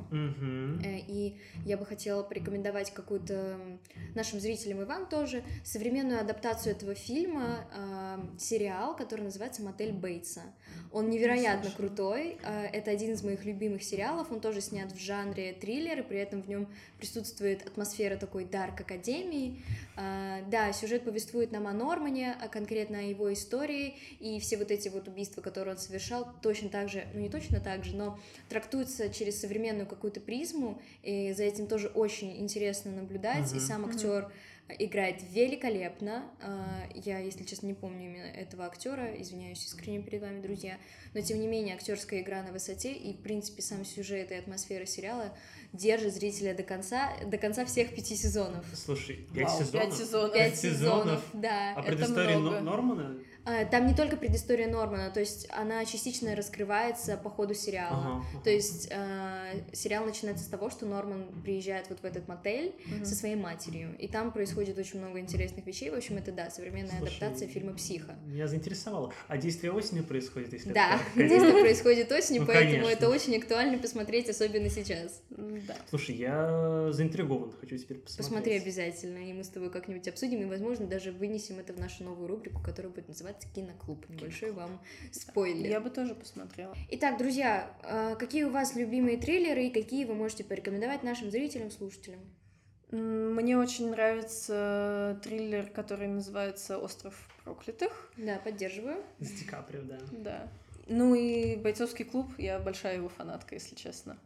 Э, 0.83 0.99
И 1.07 1.37
я 1.65 1.77
бы 1.77 1.85
хотела 1.85 2.23
порекомендовать 2.23 2.93
какую-то 2.93 3.57
нашим 4.15 4.39
зрителям 4.39 4.81
и 4.81 4.85
вам 4.85 5.07
тоже 5.07 5.43
современную 5.63 6.19
адаптацию 6.21 6.75
этого 6.75 6.95
фильма, 6.95 7.67
э, 7.75 8.37
сериал, 8.39 8.95
который 8.95 9.21
называется 9.21 9.61
«Мотель 9.63 9.91
Бейтса». 9.93 10.41
Он 10.91 11.09
невероятно 11.09 11.69
слышала. 11.69 11.87
крутой. 11.87 12.37
э, 12.43 12.65
Это 12.73 12.91
один 12.91 13.13
из 13.13 13.23
моих 13.23 13.45
любимых 13.45 13.83
сериалов. 13.83 14.31
Он 14.31 14.39
тоже 14.39 14.61
снят 14.61 14.91
в 14.91 14.97
жанре 14.99 15.53
триллер, 15.53 15.99
и 15.99 16.03
при 16.03 16.19
этом 16.19 16.41
в 16.41 16.47
нем 16.47 16.67
присутствует 16.97 17.65
атмосфера 17.65 18.17
такой 18.17 18.45
дарк 18.45 18.81
академии. 18.81 19.61
Э, 19.97 20.43
Да, 20.49 20.71
сюжет 20.73 21.03
повествует 21.03 21.51
нам 21.51 21.67
о 21.67 21.73
Нормане, 21.73 22.35
а 22.41 22.47
конкретно 22.47 22.99
о 22.99 23.01
его 23.01 23.31
истории, 23.31 23.44
и 23.53 24.39
все 24.39 24.57
вот 24.57 24.71
эти 24.71 24.89
вот 24.89 25.07
убийства, 25.07 25.41
которые 25.41 25.75
он 25.75 25.79
совершал, 25.79 26.27
точно 26.41 26.69
так 26.69 26.89
же, 26.89 27.05
ну 27.13 27.21
не 27.21 27.29
точно 27.29 27.59
так 27.59 27.83
же, 27.83 27.95
но 27.95 28.19
трактуются 28.49 29.09
через 29.09 29.39
современную 29.39 29.87
какую-то 29.87 30.19
призму, 30.19 30.81
и 31.03 31.33
за 31.33 31.43
этим 31.43 31.67
тоже 31.67 31.87
очень 31.87 32.37
интересно 32.39 32.91
наблюдать, 32.91 33.51
и 33.53 33.55
Мгм. 33.57 33.65
сам 33.65 33.85
актер 33.85 34.31
играет 34.79 35.21
великолепно. 35.31 36.23
А, 36.41 36.83
Я, 36.95 37.19
если 37.19 37.43
честно, 37.43 37.67
не 37.67 37.73
помню 37.75 38.05
именно 38.05 38.23
этого 38.25 38.65
актера, 38.65 39.13
извиняюсь 39.21 39.63
искренне 39.63 40.01
перед 40.01 40.21
вами, 40.21 40.41
друзья, 40.41 40.77
но 41.13 41.21
тем 41.21 41.39
не 41.39 41.47
менее 41.47 41.75
актерская 41.75 42.21
игра 42.21 42.41
на 42.41 42.51
высоте, 42.51 42.93
и 42.93 43.13
в 43.13 43.17
принципе 43.21 43.61
сам 43.61 43.85
сюжет 43.85 44.31
и 44.31 44.33
атмосфера 44.35 44.85
сериала 44.85 45.37
держит 45.73 46.13
зрителя 46.15 46.55
до 46.55 46.63
конца, 46.63 47.11
до 47.27 47.37
конца 47.37 47.65
всех 47.65 47.93
пяти 47.93 48.15
сезонов. 48.15 48.65
Слушай, 48.73 49.27
пять 49.35 49.49
Вау, 49.49 49.59
сезонов? 49.59 49.81
пять 49.83 49.93
сезонов. 49.95 50.33
Пять 50.33 50.57
сезонов, 50.57 51.21
да. 51.33 51.73
А 51.75 51.83
предыстория 51.83 52.37
Нормана? 52.39 53.19
А, 53.45 53.63
Там 53.65 53.85
не 53.87 53.93
только 53.93 54.17
предыстория 54.17 54.67
Нормана, 54.67 55.11
то 55.11 55.19
есть 55.19 55.47
она 55.51 55.85
частично 55.85 56.35
раскрывается 56.35 57.15
по 57.17 57.29
ходу 57.29 57.53
сериала. 57.53 57.97
Ага, 57.97 58.25
ага. 58.33 58.43
То 58.43 58.49
есть 58.49 58.87
э, 58.91 59.61
сериал 59.73 60.05
начинается 60.05 60.43
с 60.43 60.47
того, 60.47 60.69
что 60.69 60.85
Норман 60.85 61.41
приезжает 61.43 61.87
вот 61.89 61.99
в 61.99 62.05
этот 62.05 62.27
мотель 62.27 62.73
Мгм. 62.87 63.05
со 63.05 63.13
своей 63.15 63.35
матерью, 63.35 63.95
и 63.99 64.07
там 64.07 64.31
происходит 64.31 64.77
очень 64.79 64.99
много 64.99 65.19
интересных 65.19 65.65
вещей. 65.67 65.91
В 65.91 65.95
общем, 65.95 66.17
это 66.17 66.31
да, 66.31 66.49
современная 66.49 66.97
Слушай, 66.97 67.17
адаптация 67.17 67.47
фильма 67.47 67.73
«Психо». 67.75 68.15
Меня 68.25 68.47
заинтересовало. 68.47 69.13
А 69.27 69.37
действие 69.37 69.71
осенью 69.71 70.03
происходит, 70.05 70.53
если 70.53 70.73
Да, 70.73 70.99
это 71.15 71.27
действие 71.29 71.51
происходит 71.61 72.11
осенью, 72.11 72.41
Ну, 72.41 72.47
поэтому 72.47 72.71
конечно. 72.85 72.89
это 72.89 73.09
очень 73.09 73.37
актуально 73.37 73.77
посмотреть, 73.77 74.27
особенно 74.29 74.69
сейчас. 74.69 75.21
Да. 75.29 75.75
Слушай, 75.89 76.15
я 76.15 76.89
заинтригован, 76.91 77.51
хочу 77.59 77.77
теперь 77.77 77.97
посмотреть. 77.99 78.17
Посмотри 78.17 78.53
обязательно, 78.57 79.17
и 79.29 79.33
мы 79.33 79.43
с 79.43 79.49
тобой 79.49 79.69
как-нибудь 79.69 80.07
обсудим, 80.07 80.41
и, 80.41 80.45
возможно, 80.45 80.87
даже 80.87 81.11
вынесем 81.11 81.59
это 81.59 81.73
в 81.73 81.79
нашу 81.79 82.03
новую 82.03 82.27
рубрику, 82.27 82.61
которая 82.63 82.91
будет 82.91 83.07
называться 83.07 83.34
«Киноклуб». 83.53 84.07
Небольшой 84.09 84.51
вам 84.51 84.79
спойлер. 85.11 85.69
Я 85.69 85.79
бы 85.79 85.89
тоже 85.89 86.15
посмотрела. 86.15 86.75
Итак, 86.91 87.17
друзья, 87.17 87.75
э, 87.83 88.15
какие 88.17 88.43
у 88.43 88.51
вас 88.51 88.75
любимые 88.75 89.17
триллеры 89.17 89.67
и 89.67 89.69
какие 89.69 90.05
вы 90.05 90.13
можете 90.13 90.43
порекомендовать 90.43 91.03
нашим 91.03 91.31
зрителям, 91.31 91.71
слушателям? 91.71 92.21
Мне 92.91 93.57
очень 93.57 93.89
нравится 93.89 95.19
триллер, 95.23 95.67
который 95.67 96.07
называется 96.07 96.77
«Остров 96.77 97.15
проклятых». 97.43 98.11
Да, 98.15 98.39
поддерживаю. 98.39 99.03
С 99.19 99.31
Ди 99.31 99.45
Каприо, 99.45 99.81
да. 99.81 99.99
Да. 100.11 100.51
Ну 100.87 101.15
и 101.15 101.55
«Бойцовский 101.55 102.05
клуб», 102.05 102.27
я 102.37 102.59
большая 102.59 102.97
его 102.97 103.09
фанатка, 103.09 103.55
если 103.55 103.75
честно. 103.75 104.17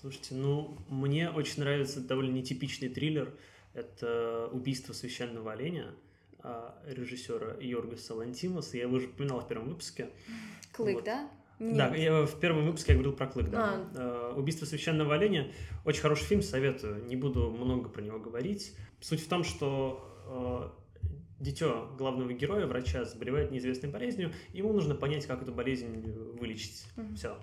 Слушайте, 0.00 0.34
ну, 0.34 0.76
мне 0.88 1.30
очень 1.30 1.62
нравится 1.62 2.00
довольно 2.00 2.32
нетипичный 2.32 2.90
триллер. 2.90 3.34
Это 3.72 4.48
«Убийство 4.52 4.92
священного 4.92 5.52
оленя» 5.52 5.86
а, 5.86 6.07
режиссера 6.86 7.56
Йоргаса 7.60 8.14
Лантимоса. 8.14 8.76
Я 8.76 8.84
его 8.84 8.96
уже 8.96 9.06
упоминал 9.06 9.40
в 9.40 9.48
первом 9.48 9.68
выпуске. 9.68 10.10
Клык, 10.72 10.96
Вот. 10.96 11.04
да? 11.04 11.30
Да, 11.58 11.88
Нет. 11.90 11.98
я 11.98 12.24
в 12.24 12.38
первом 12.38 12.66
выпуске 12.66 12.92
я 12.92 12.98
говорил 12.98 13.16
про 13.16 13.26
Клык, 13.26 13.50
да. 13.50 13.88
А. 13.96 14.32
Э, 14.32 14.38
«Убийство 14.38 14.64
священного 14.64 15.14
оленя» 15.14 15.50
очень 15.84 16.00
хороший 16.02 16.24
фильм, 16.24 16.40
советую. 16.40 17.04
Не 17.06 17.16
буду 17.16 17.50
много 17.50 17.88
про 17.88 18.00
него 18.00 18.20
говорить. 18.20 18.76
Суть 19.00 19.20
в 19.20 19.28
том, 19.28 19.42
что 19.42 20.72
э, 21.00 21.42
дитё 21.42 21.92
главного 21.98 22.32
героя, 22.32 22.66
врача, 22.66 23.04
заболевает 23.04 23.50
неизвестной 23.50 23.90
болезнью, 23.90 24.32
ему 24.52 24.72
нужно 24.72 24.94
понять, 24.94 25.26
как 25.26 25.42
эту 25.42 25.52
болезнь 25.52 26.00
вылечить. 26.38 26.86
Мгм. 26.94 27.16
Все. 27.16 27.36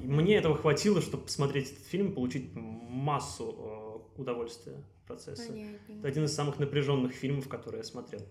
Мне 0.00 0.36
этого 0.36 0.56
хватило, 0.56 1.00
чтобы 1.00 1.24
посмотреть 1.24 1.72
этот 1.72 1.86
фильм, 1.86 2.14
получить 2.14 2.50
массу 2.54 4.04
удовольствия 4.16 4.76
в 5.04 5.06
процессе. 5.06 5.48
Понятненько. 5.48 5.92
Это 6.00 6.08
один 6.08 6.24
из 6.24 6.34
самых 6.34 6.58
напряженных 6.58 7.12
фильмов, 7.12 7.48
которые 7.48 7.80
я 7.80 7.84
смотрел. 7.84 8.22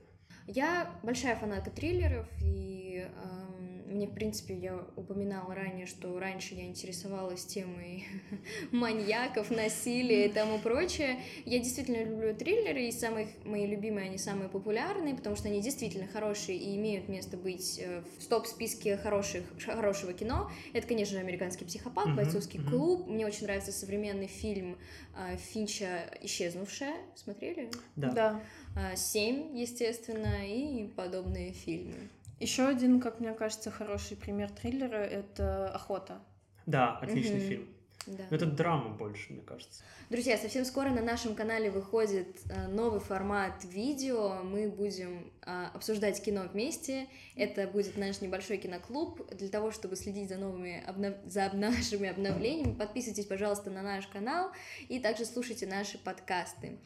Я 0.48 1.00
большая 1.04 1.36
фанатка 1.36 1.70
триллеров, 1.70 2.28
и 2.42 3.08
эм, 3.08 3.63
мне, 3.94 4.08
в 4.08 4.14
принципе, 4.14 4.56
я 4.56 4.86
упоминала 4.96 5.54
ранее, 5.54 5.86
что 5.86 6.18
раньше 6.20 6.56
я 6.56 6.66
интересовалась 6.66 7.46
темой 7.46 8.06
маньяков, 8.72 9.52
насилия 9.52 10.28
и 10.28 10.30
тому 10.30 10.60
прочее. 10.60 11.20
Я 11.46 11.60
действительно 11.60 12.04
люблю 12.04 12.36
триллеры, 12.36 12.86
и 12.88 12.92
самые 12.92 13.28
мои 13.46 13.66
любимые, 13.66 14.08
они 14.08 14.18
самые 14.18 14.50
популярные, 14.50 15.16
потому 15.16 15.36
что 15.36 15.48
они 15.48 15.62
действительно 15.62 16.08
хорошие 16.08 16.58
и 16.58 16.76
имеют 16.76 17.08
место 17.10 17.38
быть 17.38 17.80
э, 17.80 18.04
в 18.20 18.26
топ-списке 18.28 18.98
хороших, 18.98 19.44
хорошего 19.64 20.14
кино. 20.14 20.52
Это, 20.74 20.88
конечно 20.88 21.16
же, 21.16 21.20
«Американский 21.20 21.66
психопат», 21.66 22.08
Мгм, 22.08 22.16
«Бойцовский 22.18 22.60
клуб». 22.62 23.08
Мне 23.08 23.26
очень 23.26 23.44
нравится 23.44 23.72
современный 23.72 24.28
фильм 24.28 24.78
э, 25.16 25.38
Финча 25.38 26.10
«Исчезнувшая». 26.22 26.96
Смотрели? 27.16 27.70
Да. 27.96 28.12
Да. 28.12 28.42
А, 28.76 28.96
«Семь», 28.96 29.56
естественно, 29.56 30.48
и 30.48 30.88
подобные 30.96 31.52
фильмы. 31.54 32.10
Еще 32.44 32.68
один, 32.68 33.00
как 33.00 33.22
мне 33.22 33.34
кажется, 33.34 33.72
хороший 33.72 34.18
пример 34.18 34.52
триллера 34.52 34.98
это 34.98 35.70
охота. 35.74 36.22
Да, 36.66 36.98
отличный 36.98 37.40
Мгм. 37.40 37.48
фильм. 37.48 37.68
Да. 38.06 38.24
Но 38.30 38.36
это 38.36 38.46
драма 38.46 38.90
больше, 38.90 39.32
мне 39.32 39.42
кажется. 39.42 39.82
Друзья, 40.10 40.38
совсем 40.38 40.66
скоро 40.66 40.90
на 40.90 41.02
нашем 41.02 41.36
канале 41.36 41.72
выходит 41.72 42.38
э, 42.50 42.68
новый 42.68 43.00
формат 43.00 43.64
видео. 43.64 44.44
Мы 44.44 44.70
будем 44.70 45.32
а, 45.42 45.72
обсуждать 45.74 46.22
кино 46.22 46.44
вместе. 46.52 47.08
Это 47.36 47.66
будет 47.68 47.98
наш 47.98 48.22
небольшой 48.22 48.58
киноклуб. 48.58 49.26
Для 49.36 49.48
того, 49.48 49.72
чтобы 49.72 49.96
следить 49.96 50.30
за 50.30 50.38
новыми 50.38 50.84
обнов- 50.86 51.28
за 51.28 51.50
нашими 51.54 52.10
обновлениями, 52.10 52.74
подписывайтесь, 52.74 53.26
пожалуйста, 53.26 53.72
на 53.72 53.82
наш 53.82 54.08
канал 54.08 54.52
и 54.90 55.00
также 55.00 55.26
слушайте 55.26 55.66
наши 55.66 55.98
подкасты. 55.98 56.78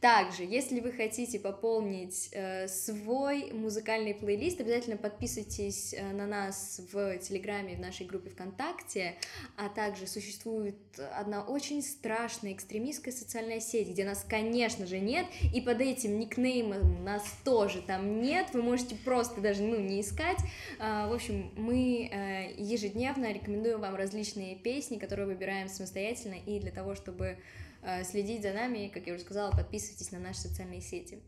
Также, 0.00 0.42
если 0.42 0.80
вы 0.80 0.92
хотите 0.92 1.38
пополнить 1.38 2.28
э, 2.32 2.68
свой 2.68 3.52
музыкальный 3.52 4.14
плейлист, 4.14 4.60
обязательно 4.60 4.96
подписывайтесь 4.96 5.94
э, 5.94 6.12
на 6.12 6.26
нас 6.26 6.80
в 6.92 7.18
Телеграме, 7.18 7.76
в 7.76 7.80
нашей 7.80 8.04
группе 8.04 8.28
ВКонтакте, 8.30 9.16
а 9.56 9.68
также 9.68 10.06
существует 10.06 10.63
одна 11.16 11.42
очень 11.42 11.82
страшная 11.82 12.52
экстремистская 12.52 13.12
социальная 13.12 13.60
сеть, 13.60 13.88
где 13.88 14.04
нас, 14.04 14.24
конечно 14.28 14.86
же, 14.86 14.98
нет, 14.98 15.26
и 15.52 15.60
под 15.60 15.80
этим 15.80 16.18
никнеймом 16.18 17.04
нас 17.04 17.22
тоже 17.44 17.82
там 17.82 18.22
нет, 18.22 18.48
вы 18.52 18.62
можете 18.62 18.94
просто 18.96 19.40
даже, 19.40 19.62
ну, 19.62 19.78
не 19.80 20.00
искать. 20.00 20.38
А, 20.78 21.08
В 21.08 21.12
общем, 21.12 21.50
мы 21.56 22.08
э, 22.10 22.54
ежедневно 22.56 23.32
рекомендуем 23.32 23.80
вам 23.80 23.94
различные 23.94 24.56
песни, 24.56 24.98
которые 24.98 25.26
выбираем 25.26 25.68
самостоятельно, 25.68 26.36
и 26.46 26.60
для 26.60 26.70
того, 26.70 26.94
чтобы 26.94 27.38
э, 27.82 28.04
следить 28.04 28.42
за 28.42 28.52
нами, 28.52 28.90
как 28.92 29.06
я 29.06 29.14
уже 29.14 29.22
сказала, 29.22 29.50
подписывайтесь 29.50 30.12
на 30.12 30.18
наши 30.18 30.40
социальные 30.40 30.80
сети. 30.80 31.18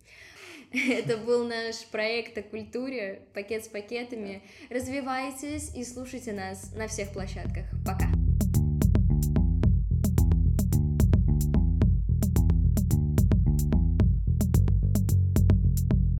Это 0.72 1.16
был 1.16 1.46
наш 1.46 1.84
проект 1.86 2.36
о 2.38 2.42
культуре, 2.42 3.22
пакет 3.34 3.64
с 3.64 3.68
пакетами. 3.68 4.42
Развивайтесь 4.70 5.74
и 5.74 5.84
слушайте 5.84 6.32
нас 6.32 6.72
на 6.74 6.88
всех 6.88 7.12
площадках. 7.12 7.64
Пока! 7.84 8.15